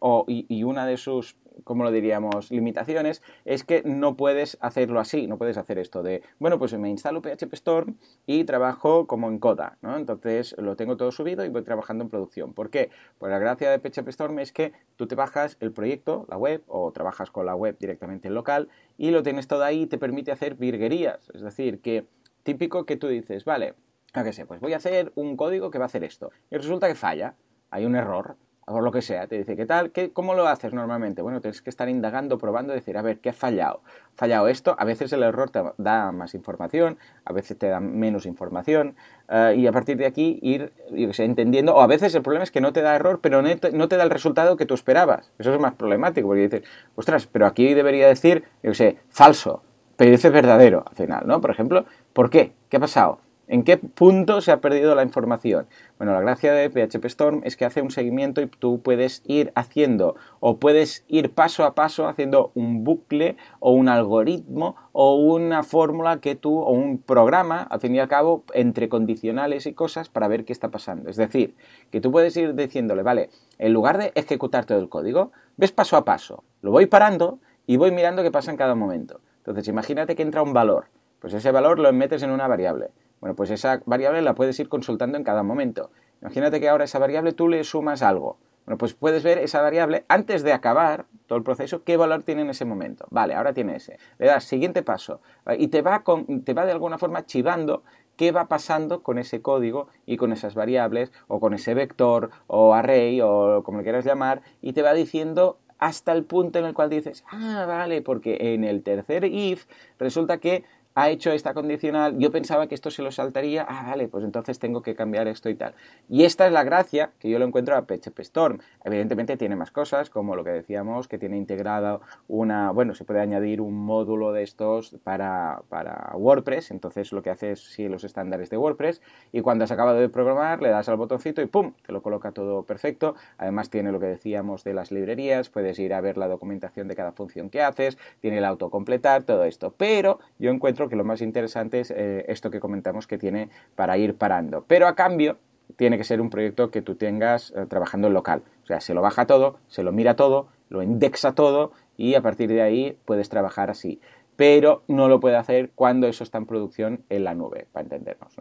[0.47, 5.38] y, una de sus, como lo diríamos, limitaciones, es que no puedes hacerlo así, no
[5.38, 9.78] puedes hacer esto de, bueno, pues me instalo PHP Storm y trabajo como en Coda,
[9.82, 9.97] ¿no?
[9.97, 12.53] Entonces lo tengo todo subido y voy trabajando en producción.
[12.53, 12.91] ¿Por qué?
[13.17, 16.63] Pues la gracia de PHP Storm es que tú te bajas el proyecto, la web,
[16.67, 19.97] o trabajas con la web directamente en local y lo tienes todo ahí y te
[19.97, 21.30] permite hacer virguerías.
[21.34, 22.05] Es decir, que
[22.43, 23.74] típico que tú dices, vale,
[24.13, 26.32] a qué sé, pues voy a hacer un código que va a hacer esto.
[26.49, 27.36] Y resulta que falla,
[27.69, 29.91] hay un error, por lo que sea, te dice, ¿qué tal?
[29.91, 31.22] ¿Qué, ¿Cómo lo haces normalmente?
[31.22, 33.82] Bueno, tienes que estar indagando, probando, decir, a ver, ¿qué ha fallado?
[33.86, 34.76] ¿Ha fallado esto?
[34.78, 38.95] A veces el error te da más información, a veces te da menos información,
[39.30, 42.62] eh, y a partir de aquí ir entendiendo, o a veces el problema es que
[42.62, 43.57] no te da error, pero no
[43.88, 45.32] te, da el resultado que tú esperabas.
[45.39, 46.64] Eso es más problemático, porque dices,
[46.95, 49.64] ostras, pero aquí debería decir, yo sé, falso,
[49.97, 51.41] pero dice verdadero al final, ¿no?
[51.41, 52.53] Por ejemplo, ¿Por qué?
[52.70, 53.20] ¿Qué ha pasado?
[53.51, 55.67] ¿En qué punto se ha perdido la información?
[55.97, 59.51] Bueno, la gracia de PHP Storm es que hace un seguimiento y tú puedes ir
[59.55, 65.63] haciendo o puedes ir paso a paso haciendo un bucle o un algoritmo o una
[65.63, 70.07] fórmula que tú o un programa, al fin y al cabo, entre condicionales y cosas
[70.07, 71.09] para ver qué está pasando.
[71.09, 71.53] Es decir,
[71.91, 75.97] que tú puedes ir diciéndole, vale, en lugar de ejecutar todo el código, ves paso
[75.97, 79.19] a paso, lo voy parando y voy mirando qué pasa en cada momento.
[79.39, 80.85] Entonces, imagínate que entra un valor
[81.21, 82.89] pues ese valor lo metes en una variable.
[83.22, 85.91] Bueno, pues esa variable la puedes ir consultando en cada momento.
[86.22, 88.38] Imagínate que ahora esa variable tú le sumas algo.
[88.65, 92.41] Bueno, pues puedes ver esa variable antes de acabar todo el proceso, qué valor tiene
[92.41, 93.05] en ese momento.
[93.09, 93.97] Vale, ahora tiene ese.
[94.19, 95.22] Le das siguiente paso
[95.57, 96.03] y te va,
[96.43, 97.84] te va de alguna forma chivando
[98.17, 102.74] qué va pasando con ese código y con esas variables o con ese vector o
[102.74, 106.76] array o como le quieras llamar y te va diciendo hasta el punto en el
[106.76, 109.65] cual dices, ah, vale, porque en el tercer if
[109.97, 110.63] resulta que
[110.95, 114.59] ha hecho esta condicional, yo pensaba que esto se lo saltaría, ah, vale, pues entonces
[114.59, 115.73] tengo que cambiar esto y tal.
[116.09, 118.59] Y esta es la gracia que yo lo encuentro a PHP Storm.
[118.83, 123.19] Evidentemente tiene más cosas, como lo que decíamos, que tiene integrado una, bueno, se puede
[123.19, 128.49] añadir un módulo de estos para, para WordPress, entonces lo que hace es los estándares
[128.49, 131.73] de WordPress y cuando has acabado de programar le das al botoncito y ¡pum!
[131.85, 133.15] te lo coloca todo perfecto.
[133.37, 136.95] Además tiene lo que decíamos de las librerías, puedes ir a ver la documentación de
[136.95, 139.73] cada función que haces, tiene el autocompletar, todo esto.
[139.77, 143.97] Pero yo encuentro que lo más interesante es eh, esto que comentamos que tiene para
[143.97, 144.65] ir parando.
[144.67, 145.38] Pero a cambio,
[145.75, 148.43] tiene que ser un proyecto que tú tengas eh, trabajando en local.
[148.63, 152.21] O sea, se lo baja todo, se lo mira todo, lo indexa todo y a
[152.21, 153.99] partir de ahí puedes trabajar así.
[154.36, 158.34] Pero no lo puede hacer cuando eso está en producción en la nube, para entendernos.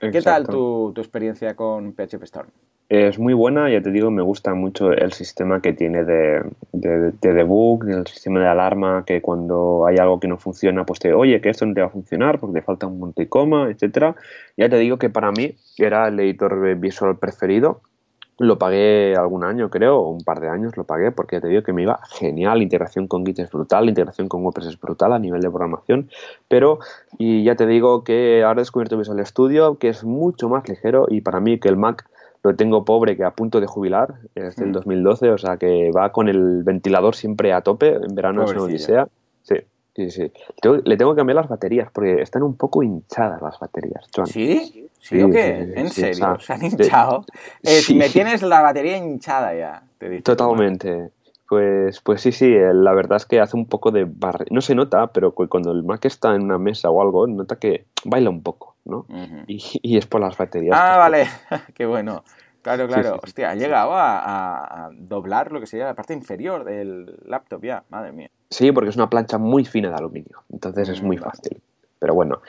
[0.00, 2.48] ¿Qué tal tu, tu experiencia con PHP Storm?
[2.88, 7.32] Es muy buena, ya te digo, me gusta mucho el sistema que tiene de, de,
[7.32, 11.40] debug, el sistema de alarma, que cuando hay algo que no funciona, pues te oye
[11.40, 14.14] que esto no te va a funcionar porque te falta un punto y coma, etcétera.
[14.56, 17.80] Ya te digo que para mí era el editor visual preferido.
[18.38, 21.62] Lo pagué algún año, creo, un par de años lo pagué, porque ya te digo
[21.64, 22.58] que me iba genial.
[22.58, 26.08] La integración con Git es brutal, integración con WordPress es brutal a nivel de programación.
[26.46, 26.78] Pero,
[27.18, 31.06] y ya te digo que ahora he descubierto Visual Studio, que es mucho más ligero
[31.08, 32.06] y para mí que el Mac
[32.46, 35.34] lo tengo pobre que a punto de jubilar, es del 2012, mm.
[35.34, 39.08] o sea que va con el ventilador siempre a tope, en verano es una odisea.
[39.42, 39.56] Sí,
[39.94, 40.32] sí, sí.
[40.84, 44.88] Le tengo que cambiar las baterías porque están un poco hinchadas las baterías, ¿Sí?
[45.00, 45.72] ¿Sí, o qué?
[45.76, 46.38] ¿En serio?
[46.40, 47.24] ¿Se han hinchado?
[47.62, 50.22] Eh, me tienes la batería hinchada ya, te digo.
[50.22, 51.10] Totalmente.
[51.48, 54.46] Pues, pues sí, sí, la verdad es que hace un poco de barre...
[54.50, 57.86] No se nota, pero cuando el Mac está en una mesa o algo, nota que
[58.04, 59.06] baila un poco, ¿no?
[59.46, 60.76] y, es por las baterías.
[60.78, 61.26] Ah, vale,
[61.74, 62.24] qué bueno.
[62.62, 63.20] Claro, claro.
[63.22, 68.10] Hostia, ha llegado a, doblar lo que sería la parte inferior del laptop ya, madre
[68.10, 68.30] mía.
[68.50, 71.62] Sí, porque es una plancha muy fina de aluminio, entonces es muy mm, fácil.
[71.98, 72.42] Pero bueno,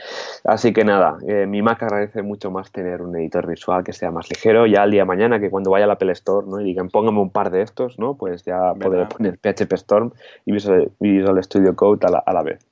[0.44, 4.12] así que nada, eh, mi Mac agradece mucho más tener un editor visual que sea
[4.12, 4.66] más ligero.
[4.66, 6.60] Ya al día de mañana, que cuando vaya a la Apple Store ¿no?
[6.60, 8.16] y digan póngame un par de estos, ¿no?
[8.16, 10.12] pues ya podré poner PHP Storm
[10.46, 12.67] y Visual, Studio Code a la, vez.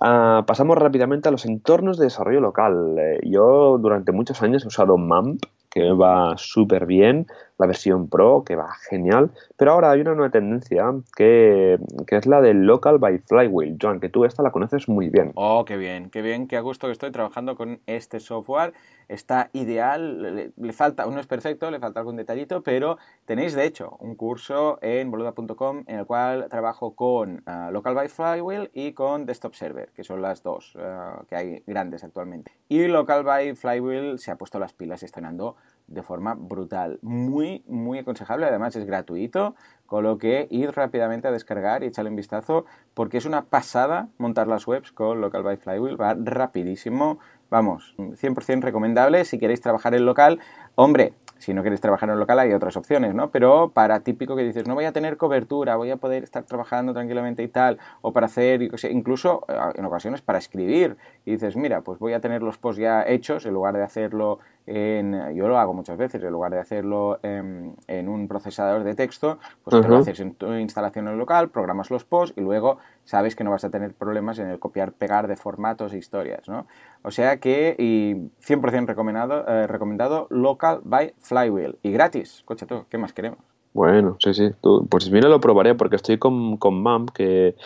[0.00, 2.96] Ah, pasamos rápidamente a los entornos de desarrollo local.
[2.98, 7.26] Eh, yo durante muchos años he usado MAMP, que va súper bien,
[7.58, 11.78] la versión Pro, que va genial, pero ahora hay una nueva tendencia que,
[12.08, 13.76] es la del Local by Flywheel.
[13.80, 15.32] Joan, que tú esta la conoces muy bien.
[15.34, 18.72] Oh, qué bien, qué bien, qué a gusto que estoy trabajando con este software.
[19.08, 22.96] Está ideal, le, falta, uno es perfecto, le falta algún detallito, pero
[23.26, 28.08] tenéis de hecho un curso en boluda.com en el cual trabajo con ah, Local by
[28.08, 32.52] Flywheel y con Desktop Server, que son las dos ah, que hay grandes actualmente.
[32.68, 35.56] Y Local by Flywheel se ha puesto las pilas estrenando
[35.86, 36.98] de forma brutal.
[37.02, 38.46] Muy, muy aconsejable.
[38.46, 39.54] Además es gratuito,
[39.86, 42.64] con lo que id rápidamente a descargar y echarle un vistazo
[42.94, 46.00] porque es una pasada montar las webs con Local by Flywheel.
[46.00, 47.18] Va rapidísimo.
[47.50, 50.40] Vamos, 100% recomendable si queréis trabajar en local.
[50.74, 51.14] Hombre,
[51.44, 53.30] si no queréis trabajar en local hay otras opciones, ¿no?
[53.30, 56.94] Pero para típico que dices, no voy a tener cobertura, voy a poder estar trabajando
[56.94, 61.82] tranquilamente y tal, o para hacer, incluso eh, en ocasiones para escribir, y dices, mira,
[61.82, 65.58] pues voy a tener los posts ya hechos en lugar de hacerlo en, yo lo
[65.58, 69.98] hago muchas veces, en lugar de hacerlo en, un procesador de texto, pues te lo
[69.98, 73.64] haces en tu instalación en local, programas los posts y luego sabes que no vas
[73.64, 76.66] a tener problemas en el copiar, pegar de formatos e historias, ¿no?
[77.02, 81.78] O sea que, y 100% recomendado, eh, recomendado Local by Flywheel.
[81.82, 83.38] Y gratis, coche tú, ¿qué más queremos?
[83.74, 84.50] Bueno, sí, sí.
[84.62, 87.56] Tú, pues mira, lo probaré porque estoy con, con MAM, que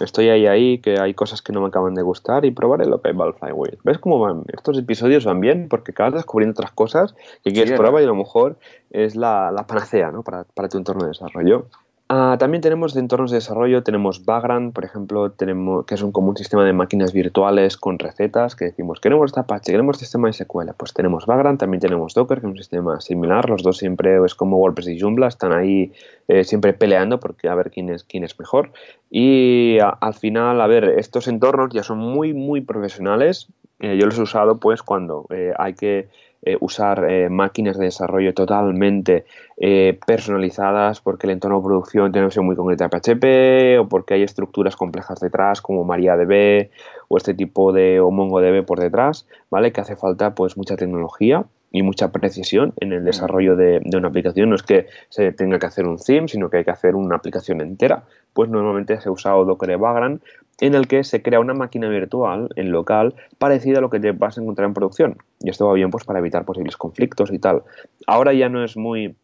[0.00, 3.02] estoy ahí, ahí, que hay cosas que no me acaban de gustar y probaré lo
[3.02, 3.78] by Flywheel.
[3.84, 4.44] ¿Ves cómo van?
[4.50, 8.14] Estos episodios van bien porque acabas descubriendo otras cosas que quieres probar y a lo
[8.14, 8.56] mejor
[8.90, 10.22] es la, la panacea ¿no?
[10.22, 11.66] para, para tu entorno de desarrollo.
[12.10, 16.10] Ah, también tenemos de entornos de desarrollo, tenemos Vagrant, por ejemplo, tenemos, que es un
[16.10, 20.32] común sistema de máquinas virtuales con recetas, que decimos, queremos esta Apache, queremos sistema de
[20.32, 24.24] SQL, pues tenemos Vagrant, también tenemos Docker, que es un sistema similar, los dos siempre
[24.24, 25.92] es como WordPress y Joomla, están ahí
[26.28, 28.70] eh, siempre peleando porque a ver quién es, quién es mejor.
[29.10, 33.48] Y al final, a ver, estos entornos ya son muy, muy profesionales,
[33.80, 36.08] eh, yo los he usado pues cuando eh, hay que
[36.42, 39.24] eh, usar eh, máquinas de desarrollo totalmente
[39.56, 43.88] eh, personalizadas porque el entorno de producción tiene una versión muy concreta de PHP o
[43.88, 46.70] porque hay estructuras complejas detrás como MariaDB
[47.08, 49.72] o este tipo de o MongoDB por detrás, ¿vale?
[49.72, 54.08] Que hace falta pues mucha tecnología y mucha precisión en el desarrollo de, de, una
[54.08, 54.50] aplicación.
[54.50, 57.16] No es que se tenga que hacer un theme, sino que hay que hacer una
[57.16, 58.04] aplicación entera.
[58.32, 60.22] Pues normalmente se ha usado Docker Vagrant
[60.60, 64.12] en el que se crea una máquina virtual en local parecida a lo que te
[64.12, 65.18] vas a encontrar en producción.
[65.40, 67.62] Y esto va bien pues para evitar posibles conflictos y tal.
[68.06, 69.14] Ahora ya no es muy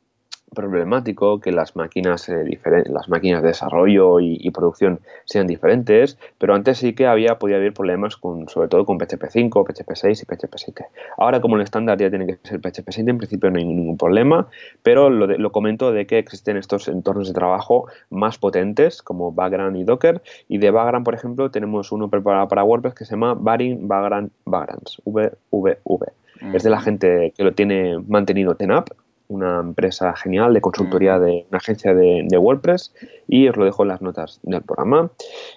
[0.55, 6.79] problemático que las máquinas, eh, las máquinas de desarrollo y, producción sean diferentes, pero antes
[6.79, 10.27] sí que había, podía haber problemas con, sobre todo con PHP 5, PHP 6 y
[10.27, 10.87] PHP 7.
[11.19, 13.99] Ahora como el estándar ya tiene que ser PHP 7, en principio no hay ningún
[13.99, 14.47] problema,
[14.83, 19.77] pero lo, lo comento de que existen estos entornos de trabajo más potentes como Vagrant
[19.77, 23.35] y Docker, y de Vagrant, por ejemplo, tenemos uno preparado para WordPress que se llama
[23.35, 26.07] Varin Vagrant Vagrants, VVV.
[26.53, 28.91] Es de la gente que lo tiene mantenido TenUp,
[29.29, 32.95] una empresa genial de consultoría de una agencia de, WordPress
[33.29, 35.11] y os lo dejo en las notas del programa.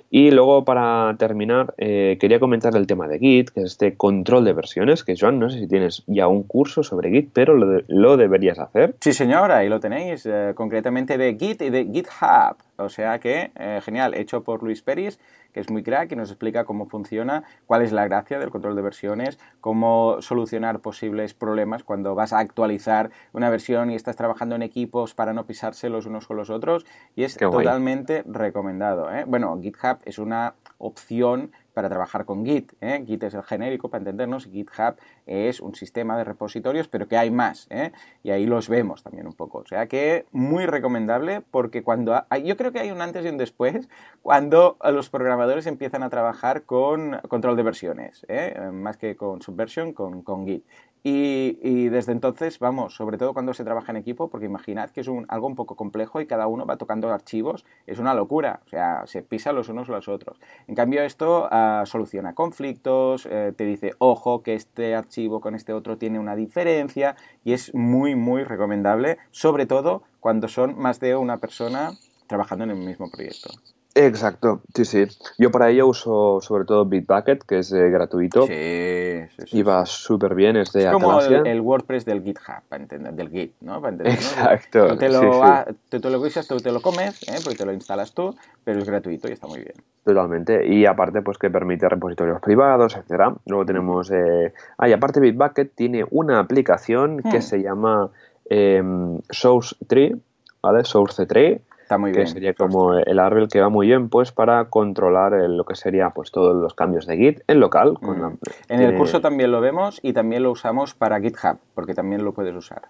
[0.10, 4.46] Y luego para terminar eh, quería comentar el tema de Git, que es este control
[4.46, 8.18] de versiones, que Joan, no sé si tienes ya un curso sobre Git, pero lo,
[8.18, 8.96] deberías hacer.
[9.02, 12.58] Sí señora, ahí lo tenéis, eh, concretamente de Git y de GitHub.
[12.78, 15.20] O sea que, eh, genial, hecho por Luis Peris,
[15.52, 18.76] que es muy crack y nos explica cómo funciona, cuál es la gracia del control
[18.76, 24.56] de versiones, cómo solucionar posibles problemas cuando vas a actualizar una versión y estás trabajando
[24.56, 26.86] en equipos para no pisarse los unos con los otros.
[27.16, 29.12] Y es totalmente recomendado.
[29.12, 29.24] ¿eh?
[29.26, 32.74] Bueno, GitHub es una opción para trabajar con Git.
[32.82, 33.04] ¿eh?
[33.06, 34.96] Git es el genérico para entendernos GitHub
[35.28, 37.68] es un sistema de repositorios, pero que hay más.
[37.70, 37.92] ¿eh?
[38.24, 39.60] Y ahí los vemos también un poco.
[39.60, 43.38] O sea que muy recomendable porque cuando yo creo que hay un antes y un
[43.38, 43.90] después
[44.24, 48.60] cuando los programadores empiezan a trabajar con control de versiones, ¿eh?
[48.74, 50.66] más que con Subversion, con, con Git.
[51.10, 55.08] Y, desde entonces, vamos, sobre todo cuando se trabaja en equipo, porque imaginad que es
[55.08, 58.70] un, algo un poco complejo y cada uno va tocando archivos, es una locura, o
[58.70, 60.38] sea, se pisan los unos los otros.
[60.68, 65.72] En cambio, esto ah, soluciona conflictos, eh, te dice, ojo, que este archivo con este
[65.72, 71.16] otro tiene una diferencia y es muy, muy recomendable, sobre todo cuando son más de
[71.16, 71.92] una persona
[72.28, 73.52] trabajando en el mismo proyecto.
[73.98, 75.08] Exacto, sí, sí.
[75.38, 78.44] Yo para ello uso sobre todo Bitbucket, que es eh, gratuito.
[78.44, 79.58] Sí, sí, sí.
[79.58, 83.30] Y va súper bien, es de Es como el, WordPress del GitHub, para entender, del
[83.30, 83.82] Git, ¿no?
[83.82, 84.88] Para entender, Exacto.
[84.88, 87.40] Tú te lo, sí, Te, te, lo tú te lo comes, ¿eh?
[87.44, 89.74] porque te lo instalas tú, pero es gratuito y está muy bien.
[90.04, 90.68] Totalmente.
[90.68, 93.34] Y aparte, pues que permite repositorios privados, etcétera.
[93.46, 94.12] Luego tenemos...
[94.12, 94.54] Eh...
[94.78, 97.42] Ah, y aparte Bitbucket tiene una aplicación que hmm.
[97.42, 98.12] se llama
[98.50, 98.84] eh,
[99.30, 100.16] Source Tree,
[100.62, 100.84] ¿vale?
[100.84, 104.66] Source Tree Está muy que sería como el árbol que va muy bien pues para
[104.66, 107.94] controlar lo que sería pues todos los cambios de Git en local.
[108.02, 108.34] Mm.
[108.68, 112.34] en el curso también lo vemos y también lo usamos para GitHub, porque también lo
[112.34, 112.82] puedes usar.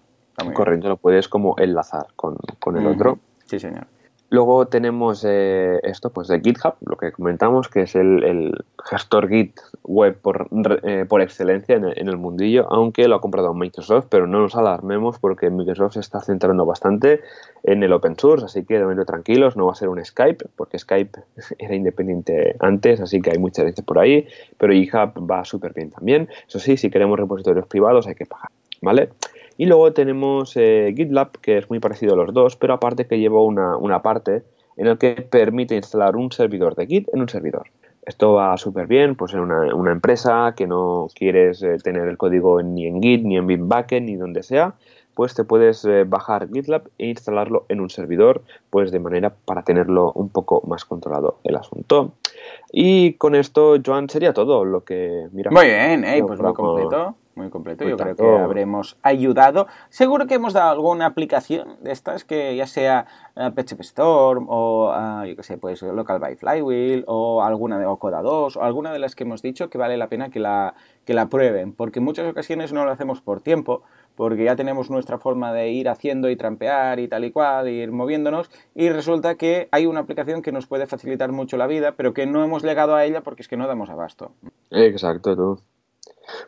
[0.52, 3.20] Correcto, lo puedes como enlazar con, con el otro.
[3.44, 3.86] Sí, señor.
[4.30, 8.52] Luego tenemos eh, esto pues de GitHub, lo que comentamos, que es el,
[8.84, 10.48] gestor Git web por,
[10.82, 15.18] eh, por excelencia en el, mundillo, aunque lo ha comprado Microsoft, pero no nos alarmemos
[15.18, 17.22] porque Microsoft se está centrando bastante
[17.62, 20.44] en el open source, así que de momento tranquilos, no va a ser un Skype,
[20.56, 21.20] porque Skype
[21.58, 25.90] era independiente antes, así que hay mucha gente por ahí, pero GitHub va súper bien
[25.90, 26.28] también.
[26.46, 28.50] Eso sí, si queremos repositorios privados hay que pagar,
[28.82, 29.08] ¿vale?
[29.60, 33.18] Y luego tenemos eh, GitLab, que es muy parecido a los dos, pero aparte que
[33.18, 34.44] lleva una, parte
[34.76, 37.64] en la que permite instalar un servidor de Git en un servidor.
[38.06, 42.62] Esto va súper bien, pues en una, empresa que no quieres eh, tener el código
[42.62, 44.76] ni en Git, ni en Bitbucket, ni donde sea,
[45.18, 49.64] pues te puedes eh, bajar GitLab e instalarlo en un servidor, pues de manera para
[49.64, 52.12] tenerlo un poco más controlado el asunto.
[52.70, 55.26] Y con esto, Joan, sería todo lo que...
[55.32, 57.88] Mira, muy bien, pues muy completo muy completo.
[57.88, 59.68] Yo creo que habremos ayudado.
[59.88, 64.92] Seguro que hemos dado alguna aplicación de estas que ya sea PHP Storm o,
[65.24, 68.98] yo qué sé, pues Local by Flywheel o alguna de Ocoda 2 o alguna de
[68.98, 71.72] las que hemos dicho que vale la pena que la, que la prueben.
[71.72, 73.82] Porque en muchas ocasiones no lo hacemos por tiempo,
[74.18, 77.92] porque ya tenemos nuestra forma de ir haciendo y trampear y tal y cual, ir
[77.92, 82.12] moviéndonos, y resulta que hay una aplicación que nos puede facilitar mucho la vida, pero
[82.12, 84.32] que no hemos llegado a ella porque es que no damos abasto.
[84.72, 85.60] Exacto, tú.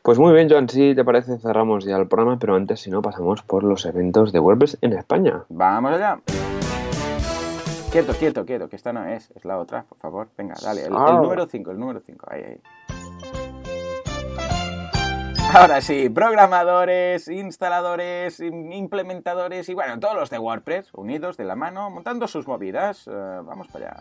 [0.03, 3.03] Pues muy bien, Joan, si te parece cerramos ya el programa, pero antes si no
[3.03, 5.45] pasamos por los eventos de WordPress en España.
[5.49, 6.21] Vamos allá.
[7.93, 10.29] Quieto, quieto, quieto, que esta no es, es la otra, por favor.
[10.37, 11.21] Venga, dale, el, ah.
[11.23, 12.61] número 5, el número 5, ahí, ahí.
[15.53, 21.91] Ahora sí, programadores, instaladores, implementadores y bueno, todos los de WordPress unidos de la mano,
[21.91, 23.09] montando sus movidas.
[23.09, 24.01] Eh, vamos para allá.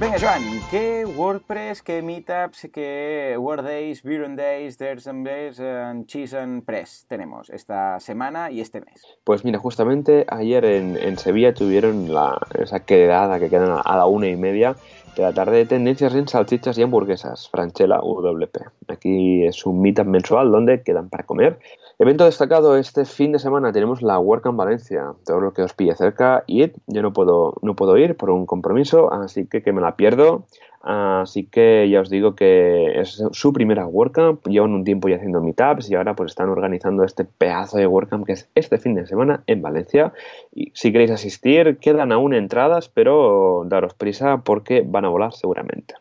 [0.00, 6.64] Venga, Joan, ¿qué WordPress, qué Meetups, qué WordDays, Bureau Days, There's Days, and Cheese and
[6.64, 9.04] Press tenemos esta semana y este mes?
[9.24, 14.26] Pues mira, justamente ayer en, Sevilla tuvieron la, esa quedada que quedan a la una
[14.26, 14.74] y media
[15.16, 18.56] de la tarde de tendencias en salchichas y hamburguesas, Franchella WP.
[18.88, 21.58] Aquí es un meetup mensual donde quedan para comer
[22.02, 25.12] Evento destacado este fin de semana tenemos la WordCamp Valencia.
[25.24, 28.44] Todo lo que os pille cerca, y yo no puedo, no puedo ir por un
[28.44, 30.44] compromiso, así que que me la pierdo.
[30.82, 35.40] Así que ya os digo que es su primera WordCamp, llevan un tiempo ya haciendo
[35.40, 39.06] meetups y ahora pues están organizando este pedazo de WordCamp que es este fin de
[39.06, 40.12] semana en Valencia.
[40.52, 45.94] Y si queréis asistir, quedan aún entradas, pero daros prisa porque van a volar seguramente.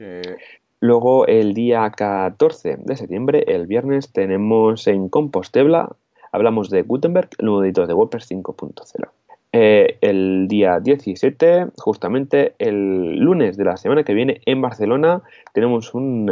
[0.80, 5.96] Luego el día 14 de septiembre, el viernes, tenemos en Compostela,
[6.32, 9.10] hablamos de Gutenberg, el nuevo editor de WordPress 5.0.
[9.54, 15.24] Eh, el día 17, justamente el lunes de la semana que viene en Barcelona,
[15.54, 16.30] tenemos un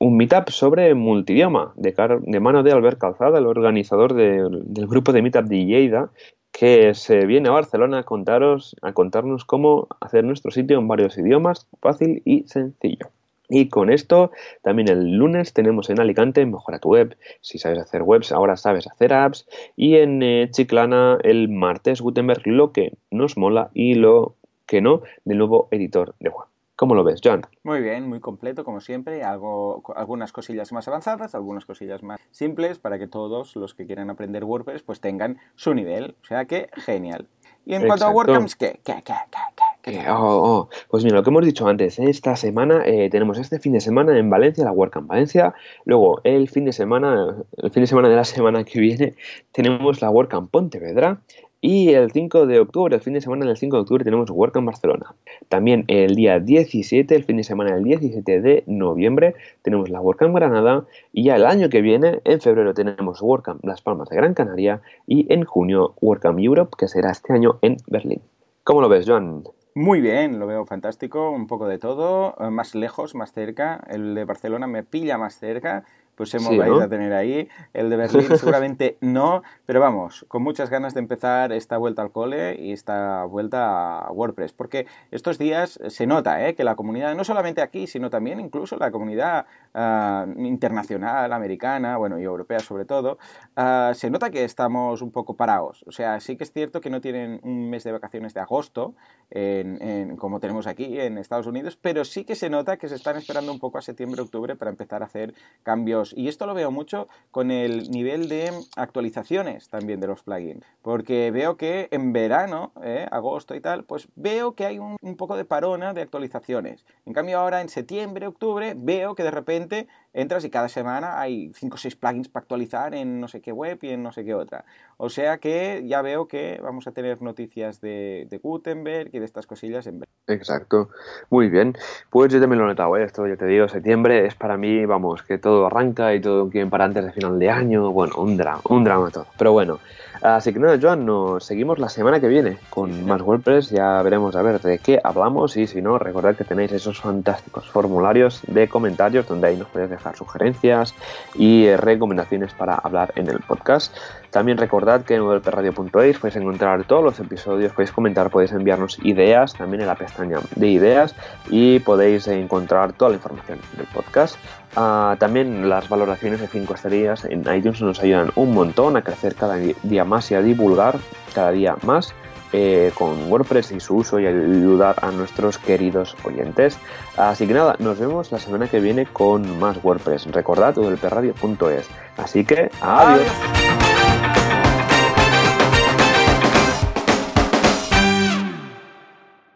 [0.00, 5.44] meetup sobre multidioma de, de, mano de Albert Calzada, el organizador del grupo de meetup
[5.44, 6.10] de Lleida,
[6.50, 11.18] que se viene a Barcelona a, contaros, a contarnos cómo hacer nuestro sitio en varios
[11.18, 13.10] idiomas, fácil y sencillo.
[13.56, 14.32] Y con esto,
[14.62, 17.16] también el lunes tenemos en Alicante Mejora tu web.
[17.40, 19.46] Si sabes hacer webs, ahora sabes hacer apps.
[19.76, 24.34] Y en eh, Chiclana el martes Gutenberg lo que nos mola y lo
[24.66, 26.48] que no del nuevo editor de web.
[26.74, 27.42] ¿Cómo lo ves, John?
[27.62, 29.22] Muy bien, muy completo, como siempre.
[29.22, 34.10] Algo, algunas cosillas más avanzadas, algunas cosillas más simples para que todos los que quieran
[34.10, 36.16] aprender WordPress pues tengan su nivel.
[36.24, 37.28] O sea que genial.
[37.64, 38.80] Y en cuanto a WordCamps, ¿qué?
[38.82, 38.94] ¿Qué?
[39.04, 39.14] ¿Qué?
[39.30, 39.38] ¿Qué?
[39.54, 39.73] ¿Qué?
[39.86, 40.68] Oh, oh.
[40.88, 44.16] Pues mira, lo que hemos dicho antes, esta semana eh, tenemos este fin de semana
[44.18, 45.54] en Valencia, la WordCamp Valencia.
[45.84, 49.14] Luego, el fin de semana, el fin de semana de la semana que viene,
[49.52, 51.20] tenemos la WordCamp Pontevedra.
[51.60, 54.66] Y el 5 de octubre, el fin de semana del 5 de octubre, tenemos WordCamp
[54.66, 55.14] Barcelona.
[55.48, 60.34] También el día 17, el fin de semana del 17 de noviembre, tenemos la WordCamp
[60.34, 60.84] Granada.
[61.12, 64.82] Y ya el año que viene, en febrero, tenemos WordCamp Las Palmas de Gran Canaria.
[65.06, 68.20] Y en junio, WordCamp Europe, que será este año en Berlín.
[68.62, 69.44] ¿Cómo lo ves, Joan?
[69.76, 73.82] Muy bien, lo veo fantástico, un poco de todo, eh, más lejos, más cerca.
[73.88, 75.84] El de Barcelona me pilla más cerca
[76.16, 77.48] pues hemos vais a tener ahí.
[77.72, 82.10] El de Berlín seguramente no, pero vamos, con muchas ganas de empezar esta vuelta al
[82.10, 86.54] cole y esta vuelta a WordPress, porque estos días se nota ¿eh?
[86.54, 92.18] que la comunidad, no solamente aquí, sino también incluso la comunidad ah, internacional, americana, bueno,
[92.18, 93.18] y europea sobre todo,
[93.56, 95.84] ah, se nota que estamos un poco parados.
[95.86, 98.94] O sea, sí que es cierto que no tienen un mes de vacaciones de agosto,
[99.30, 103.16] en, como tenemos aquí en Estados Unidos, pero sí que se nota que se están
[103.16, 107.08] esperando un poco a septiembre-octubre para empezar a hacer cambios y esto lo veo mucho
[107.30, 110.64] con el nivel de actualizaciones también de los plugins.
[110.82, 115.16] Porque veo que en verano, eh, agosto y tal, pues veo que hay un, un
[115.16, 116.84] poco de parona de actualizaciones.
[117.06, 121.52] En cambio ahora en septiembre, octubre, veo que de repente entras y cada semana hay
[121.54, 124.24] 5 o 6 plugins para actualizar en no sé qué web y en no sé
[124.24, 124.64] qué otra.
[124.96, 129.46] O sea que ya veo que vamos a tener noticias de, Gutenberg y de estas
[129.46, 130.12] cosillas en breve.
[130.28, 130.88] Exacto.
[131.30, 131.74] Muy bien.
[132.10, 133.04] Pues yo también lo he notado, ¿eh?
[133.04, 136.70] esto yo te digo, septiembre es para mí, vamos, que todo arranca y todo quieren
[136.70, 137.90] para antes de final de año.
[137.90, 139.26] Bueno, un drama, un drama todo.
[139.36, 139.80] Pero bueno,
[140.22, 143.70] Así que nada, Joan, nos seguimos la semana que viene con más WordPress.
[143.70, 147.68] Ya veremos a ver de qué hablamos y si no, recordad que tenéis esos fantásticos
[147.68, 150.94] formularios de comentarios donde ahí nos podéis dejar sugerencias
[151.34, 153.94] y recomendaciones para hablar en el podcast.
[154.34, 159.54] También recordad que en wordpressradio.es podéis encontrar todos los episodios, podéis comentar, podéis enviarnos ideas
[159.54, 161.14] también en la pestaña de ideas
[161.50, 164.36] y podéis encontrar toda la información del podcast.
[164.74, 169.36] Ah, también las valoraciones de 5 estrellas en iTunes nos ayudan un montón a crecer
[169.36, 170.98] cada día más y a divulgar
[171.32, 172.12] cada día más
[172.52, 176.76] eh, con WordPress y su uso y ayudar a nuestros queridos oyentes.
[177.16, 180.26] Así que nada, nos vemos la semana que viene con más WordPress.
[180.32, 181.88] Recordad perradio.es.
[182.16, 183.22] Así que adiós.